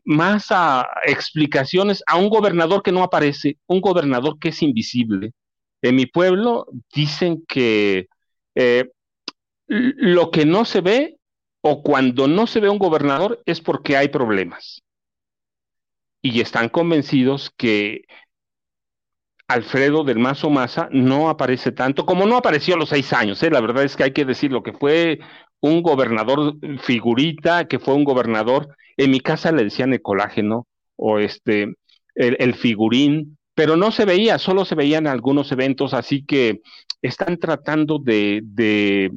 más 0.04 0.48
explicaciones 1.04 2.04
a 2.08 2.18
un 2.18 2.30
gobernador 2.30 2.82
que 2.82 2.92
no 2.92 3.04
aparece, 3.04 3.58
un 3.68 3.82
gobernador 3.82 4.40
que 4.40 4.50
es 4.50 4.62
invisible. 4.62 5.34
En 5.82 5.96
mi 5.96 6.06
pueblo 6.06 6.68
dicen 6.94 7.44
que 7.48 8.08
eh, 8.56 8.90
lo 9.68 10.32
que 10.32 10.46
no 10.46 10.66
se 10.66 10.82
ve 10.82 11.18
o 11.62 11.82
cuando 11.84 12.28
no 12.28 12.48
se 12.48 12.60
ve 12.60 12.70
un 12.70 12.80
gobernador 12.80 13.42
es 13.46 13.62
porque 13.62 13.98
hay 13.98 14.10
problemas. 14.10 14.84
Y 16.22 16.42
están 16.42 16.70
convencidos 16.70 17.52
que 17.56 18.06
Alfredo 19.48 20.04
del 20.04 20.18
Mazo 20.18 20.50
Maza 20.50 20.90
no 20.92 21.30
aparece 21.30 21.72
tanto 21.72 22.06
como 22.06 22.26
no 22.26 22.38
apareció 22.38 22.76
a 22.76 22.78
los 22.78 22.90
seis 22.90 23.14
años. 23.14 23.42
¿eh? 23.44 23.52
La 23.52 23.62
verdad 23.62 23.84
es 23.84 23.96
que 23.96 24.04
hay 24.04 24.12
que 24.12 24.26
decir 24.26 24.52
lo 24.52 24.64
que 24.64 24.74
fue 24.74 25.20
un 25.62 25.82
gobernador 25.82 26.56
figurita, 26.80 27.68
que 27.68 27.80
fue 27.80 27.96
un 27.96 28.04
gobernador 28.04 28.76
en 28.98 29.12
mi 29.12 29.20
casa 29.20 29.52
le 29.52 29.64
decían 29.66 29.94
el 29.94 30.02
colágeno 30.02 30.68
o 30.96 31.20
este, 31.20 31.76
el, 32.16 32.54
figurín, 32.56 33.38
pero 33.54 33.76
no 33.76 33.92
se 33.92 34.06
veía, 34.06 34.40
solo 34.40 34.66
se 34.66 34.76
veían 34.76 35.08
algunos 35.08 35.52
eventos, 35.52 35.94
así 35.94 36.26
que 36.26 36.62
están 37.02 37.38
tratando 37.38 38.00
de, 38.00 38.42
de, 38.44 39.12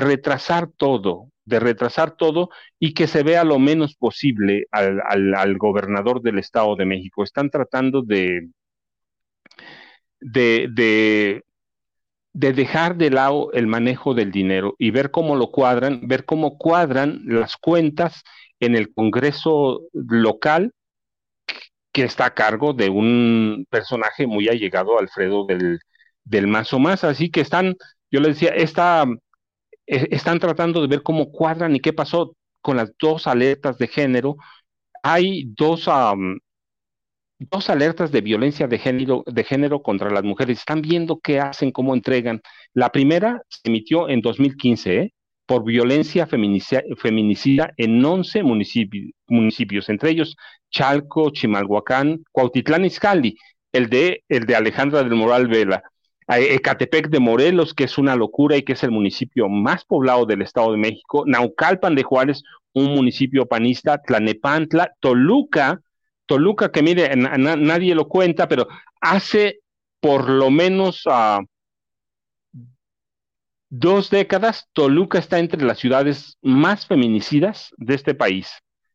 retrasar 0.00 0.68
todo, 0.76 1.30
de 1.44 1.60
retrasar 1.60 2.16
todo 2.16 2.50
y 2.78 2.94
que 2.94 3.06
se 3.08 3.22
vea 3.22 3.44
lo 3.44 3.58
menos 3.58 3.96
posible 3.96 4.66
al, 4.70 5.00
al, 5.34 5.58
gobernador 5.58 6.22
del 6.22 6.38
Estado 6.38 6.76
de 6.76 6.86
México. 6.86 7.24
Están 7.24 7.50
tratando 7.50 8.02
de, 8.02 8.48
de, 10.20 11.42
de, 12.36 12.52
dejar 12.52 12.96
de 12.96 13.10
lado 13.10 13.50
el 13.52 13.66
manejo 13.66 14.12
del 14.12 14.30
dinero 14.30 14.74
y 14.78 14.90
ver 14.90 15.10
cómo 15.10 15.36
lo 15.36 15.50
cuadran, 15.50 16.06
ver 16.06 16.26
cómo 16.26 16.58
cuadran 16.58 17.22
las 17.24 17.56
cuentas 17.56 18.22
en 18.60 18.76
el 18.76 18.92
Congreso 18.92 19.80
local 19.94 20.72
que 21.92 22.04
está 22.04 22.26
a 22.26 22.34
cargo 22.34 22.74
de 22.74 22.90
un 22.90 23.66
personaje 23.70 24.26
muy 24.26 24.48
allegado, 24.48 24.98
Alfredo 24.98 25.46
del, 25.46 25.80
del 26.24 26.46
Mazo 26.46 26.78
Más. 26.78 27.04
Así 27.04 27.30
que 27.30 27.40
están, 27.40 27.74
yo 28.10 28.20
les 28.20 28.34
decía, 28.34 28.50
está, 28.50 29.06
eh, 29.86 30.08
están 30.10 30.38
tratando 30.38 30.82
de 30.82 30.88
ver 30.88 31.02
cómo 31.02 31.30
cuadran 31.32 31.74
y 31.74 31.80
qué 31.80 31.94
pasó 31.94 32.36
con 32.60 32.76
las 32.76 32.92
dos 33.00 33.26
alertas 33.26 33.78
de 33.78 33.88
género. 33.88 34.36
Hay 35.02 35.44
dos, 35.56 35.88
dos 37.38 37.70
alertas 37.70 38.12
de 38.12 38.20
violencia 38.20 38.66
de 38.66 38.78
género, 38.78 39.22
de 39.26 39.44
género 39.44 39.82
contra 39.82 40.10
las 40.10 40.24
mujeres. 40.24 40.58
Están 40.58 40.82
viendo 40.82 41.18
qué 41.20 41.40
hacen, 41.40 41.70
cómo 41.70 41.94
entregan. 41.94 42.40
La 42.72 42.90
primera 42.90 43.42
se 43.48 43.68
emitió 43.68 44.08
en 44.08 44.20
2015, 44.20 44.96
¿eh? 44.98 45.12
por 45.46 45.64
violencia 45.64 46.26
feminicida 46.26 47.72
en 47.76 48.04
11 48.04 48.42
municipios, 48.42 49.88
entre 49.88 50.10
ellos 50.10 50.36
Chalco, 50.70 51.30
Chimalhuacán, 51.30 52.24
Cuautitlán 52.32 52.84
Izcalli, 52.84 53.36
el 53.72 53.88
de, 53.88 54.24
el 54.28 54.46
de 54.46 54.56
Alejandra 54.56 55.04
del 55.04 55.14
Moral 55.14 55.46
Vela, 55.46 55.82
Ecatepec 56.28 57.08
de 57.08 57.20
Morelos, 57.20 57.74
que 57.74 57.84
es 57.84 57.96
una 57.96 58.16
locura 58.16 58.56
y 58.56 58.62
que 58.62 58.72
es 58.72 58.82
el 58.82 58.90
municipio 58.90 59.48
más 59.48 59.84
poblado 59.84 60.26
del 60.26 60.42
Estado 60.42 60.72
de 60.72 60.78
México, 60.78 61.22
Naucalpan 61.24 61.94
de 61.94 62.02
Juárez, 62.02 62.42
un 62.72 62.86
municipio 62.86 63.46
panista, 63.46 64.02
Tlanepantla, 64.02 64.92
Toluca, 64.98 65.80
Toluca 66.26 66.70
que 66.72 66.82
mire, 66.82 67.14
nadie 67.16 67.94
lo 67.94 68.08
cuenta, 68.08 68.48
pero 68.48 68.66
hace 69.00 69.60
por 70.00 70.28
lo 70.28 70.50
menos 70.50 71.06
uh, 71.06 71.44
dos 73.68 74.10
décadas, 74.10 74.68
Toluca 74.72 75.18
está 75.18 75.38
entre 75.38 75.64
las 75.64 75.78
ciudades 75.78 76.36
más 76.42 76.86
feminicidas 76.86 77.70
de 77.76 77.94
este 77.94 78.14
país. 78.14 78.48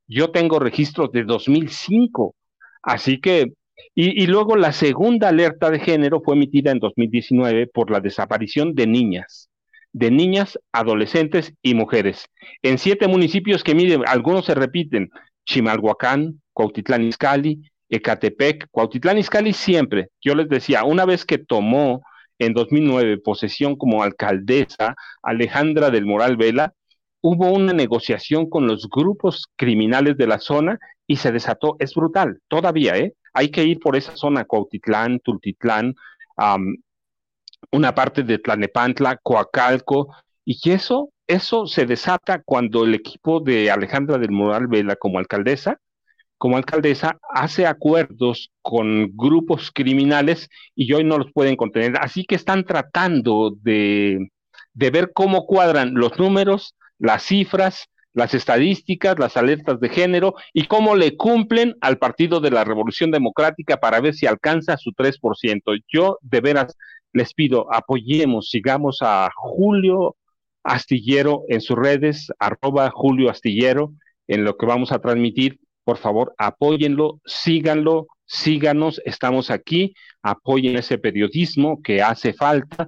Yo 0.07 0.31
tengo 0.31 0.59
registros 0.59 1.11
de 1.11 1.23
2005, 1.23 2.35
así 2.83 3.19
que, 3.19 3.53
y, 3.95 4.23
y, 4.23 4.27
luego 4.27 4.55
la 4.55 4.73
segunda 4.73 5.29
alerta 5.29 5.71
de 5.71 5.79
género 5.79 6.21
fue 6.21 6.35
emitida 6.35 6.71
en 6.71 6.79
2019 6.79 7.67
por 7.67 7.89
la 7.89 7.99
desaparición 7.99 8.75
de 8.75 8.87
niñas, 8.87 9.49
de 9.91 10.11
niñas, 10.11 10.59
adolescentes 10.71 11.53
y 11.61 11.73
mujeres. 11.73 12.25
En 12.61 12.77
siete 12.77 13.07
municipios 13.07 13.63
que 13.63 13.73
miren, 13.73 14.03
algunos 14.05 14.45
se 14.45 14.53
repiten, 14.53 15.09
Chimalhuacán, 15.45 16.40
Cuautitlán 16.53 17.03
Izcalli, 17.03 17.61
Ecatepec, 17.89 18.67
Cuautitlán 18.71 19.17
Izcalli 19.17 19.53
siempre, 19.53 20.09
yo 20.21 20.35
les 20.35 20.47
decía, 20.47 20.83
una 20.83 21.05
vez 21.05 21.25
que 21.25 21.37
tomó 21.37 22.01
en 22.39 22.53
2009 22.53 23.17
posesión 23.19 23.75
como 23.75 24.01
alcaldesa 24.01 24.95
Alejandra 25.21 25.91
del 25.91 26.05
Moral 26.05 26.37
Vela, 26.37 26.73
hubo 27.21 27.51
una 27.51 27.73
negociación 27.73 28.49
con 28.49 28.65
los 28.65 28.89
grupos 28.89 29.47
criminales 29.55 30.17
de 30.17 30.27
la 30.27 30.39
zona 30.39 30.79
y 31.05 31.17
se 31.17 31.31
desató, 31.31 31.75
es 31.79 31.93
brutal, 31.93 32.39
todavía, 32.47 32.97
¿eh? 32.97 33.13
Hay 33.33 33.49
que 33.49 33.63
ir 33.63 33.79
por 33.79 33.95
esa 33.95 34.15
zona, 34.15 34.45
Cuautitlán, 34.45 35.19
Tultitlán, 35.19 35.95
una 37.71 37.95
parte 37.95 38.23
de 38.23 38.39
Tlanepantla, 38.39 39.17
Coacalco, 39.17 40.13
y 40.43 40.57
eso, 40.71 41.09
eso 41.27 41.67
se 41.67 41.85
desata 41.85 42.41
cuando 42.43 42.83
el 42.83 42.95
equipo 42.95 43.39
de 43.39 43.69
Alejandra 43.69 44.17
del 44.17 44.31
Moral 44.31 44.67
Vela 44.67 44.95
como 44.95 45.19
alcaldesa 45.19 45.79
como 46.41 46.57
alcaldesa 46.57 47.19
hace 47.29 47.67
acuerdos 47.67 48.49
con 48.63 49.15
grupos 49.15 49.69
criminales 49.71 50.49
y 50.73 50.91
hoy 50.91 51.03
no 51.03 51.19
los 51.19 51.31
pueden 51.31 51.55
contener. 51.55 51.93
Así 52.01 52.25
que 52.25 52.33
están 52.33 52.65
tratando 52.65 53.53
de, 53.61 54.31
de 54.73 54.89
ver 54.89 55.11
cómo 55.13 55.45
cuadran 55.45 55.93
los 55.93 56.17
números, 56.17 56.73
las 56.97 57.21
cifras, 57.21 57.89
las 58.13 58.33
estadísticas, 58.33 59.19
las 59.19 59.37
alertas 59.37 59.79
de 59.79 59.89
género 59.89 60.33
y 60.51 60.65
cómo 60.65 60.95
le 60.95 61.15
cumplen 61.15 61.75
al 61.79 61.99
Partido 61.99 62.39
de 62.39 62.49
la 62.49 62.63
Revolución 62.63 63.11
Democrática 63.11 63.77
para 63.77 64.01
ver 64.01 64.15
si 64.15 64.25
alcanza 64.25 64.77
su 64.77 64.93
3%. 64.93 65.61
Yo 65.93 66.17
de 66.21 66.41
veras 66.41 66.75
les 67.13 67.35
pido, 67.35 67.71
apoyemos, 67.71 68.49
sigamos 68.49 68.97
a 69.03 69.29
Julio 69.35 70.15
Astillero 70.63 71.43
en 71.49 71.61
sus 71.61 71.77
redes, 71.77 72.31
arroba 72.39 72.89
Julio 72.89 73.29
Astillero, 73.29 73.93
en 74.27 74.43
lo 74.43 74.57
que 74.57 74.65
vamos 74.65 74.91
a 74.91 74.97
transmitir 74.97 75.59
por 75.83 75.97
favor, 75.97 76.33
apóyenlo, 76.37 77.19
síganlo, 77.25 78.07
síganos, 78.25 79.01
estamos 79.05 79.49
aquí, 79.49 79.93
apoyen 80.21 80.77
ese 80.77 80.97
periodismo 80.97 81.81
que 81.81 82.01
hace 82.01 82.33
falta 82.33 82.87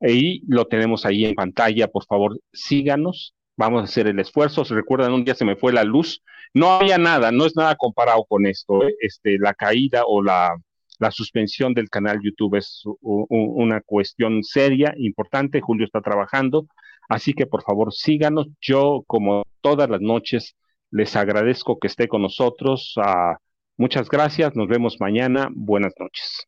y 0.00 0.42
lo 0.46 0.66
tenemos 0.66 1.04
ahí 1.04 1.24
en 1.24 1.34
pantalla, 1.34 1.88
por 1.88 2.04
favor, 2.06 2.38
síganos, 2.52 3.34
vamos 3.56 3.82
a 3.82 3.84
hacer 3.84 4.06
el 4.06 4.18
esfuerzo. 4.20 4.64
¿Se 4.64 4.74
recuerdan? 4.74 5.12
Un 5.12 5.24
día 5.24 5.34
se 5.34 5.44
me 5.44 5.56
fue 5.56 5.72
la 5.72 5.84
luz, 5.84 6.22
no 6.54 6.70
había 6.72 6.98
nada, 6.98 7.32
no 7.32 7.44
es 7.44 7.56
nada 7.56 7.76
comparado 7.76 8.24
con 8.24 8.46
esto, 8.46 8.84
¿eh? 8.84 8.94
este, 9.00 9.38
la 9.38 9.54
caída 9.54 10.04
o 10.06 10.22
la, 10.22 10.56
la 10.98 11.10
suspensión 11.10 11.74
del 11.74 11.90
canal 11.90 12.20
YouTube 12.22 12.56
es 12.56 12.82
una 13.00 13.80
cuestión 13.82 14.42
seria, 14.42 14.94
importante, 14.96 15.60
Julio 15.60 15.84
está 15.84 16.00
trabajando, 16.00 16.66
así 17.08 17.34
que 17.34 17.46
por 17.46 17.62
favor 17.62 17.92
síganos, 17.92 18.46
yo 18.60 19.02
como 19.06 19.44
todas 19.60 19.88
las 19.90 20.00
noches 20.00 20.56
les 20.90 21.16
agradezco 21.16 21.78
que 21.78 21.88
esté 21.88 22.08
con 22.08 22.22
nosotros. 22.22 22.94
Uh, 22.96 23.36
muchas 23.76 24.08
gracias. 24.08 24.56
Nos 24.56 24.68
vemos 24.68 24.96
mañana. 25.00 25.48
Buenas 25.54 25.94
noches. 25.98 26.47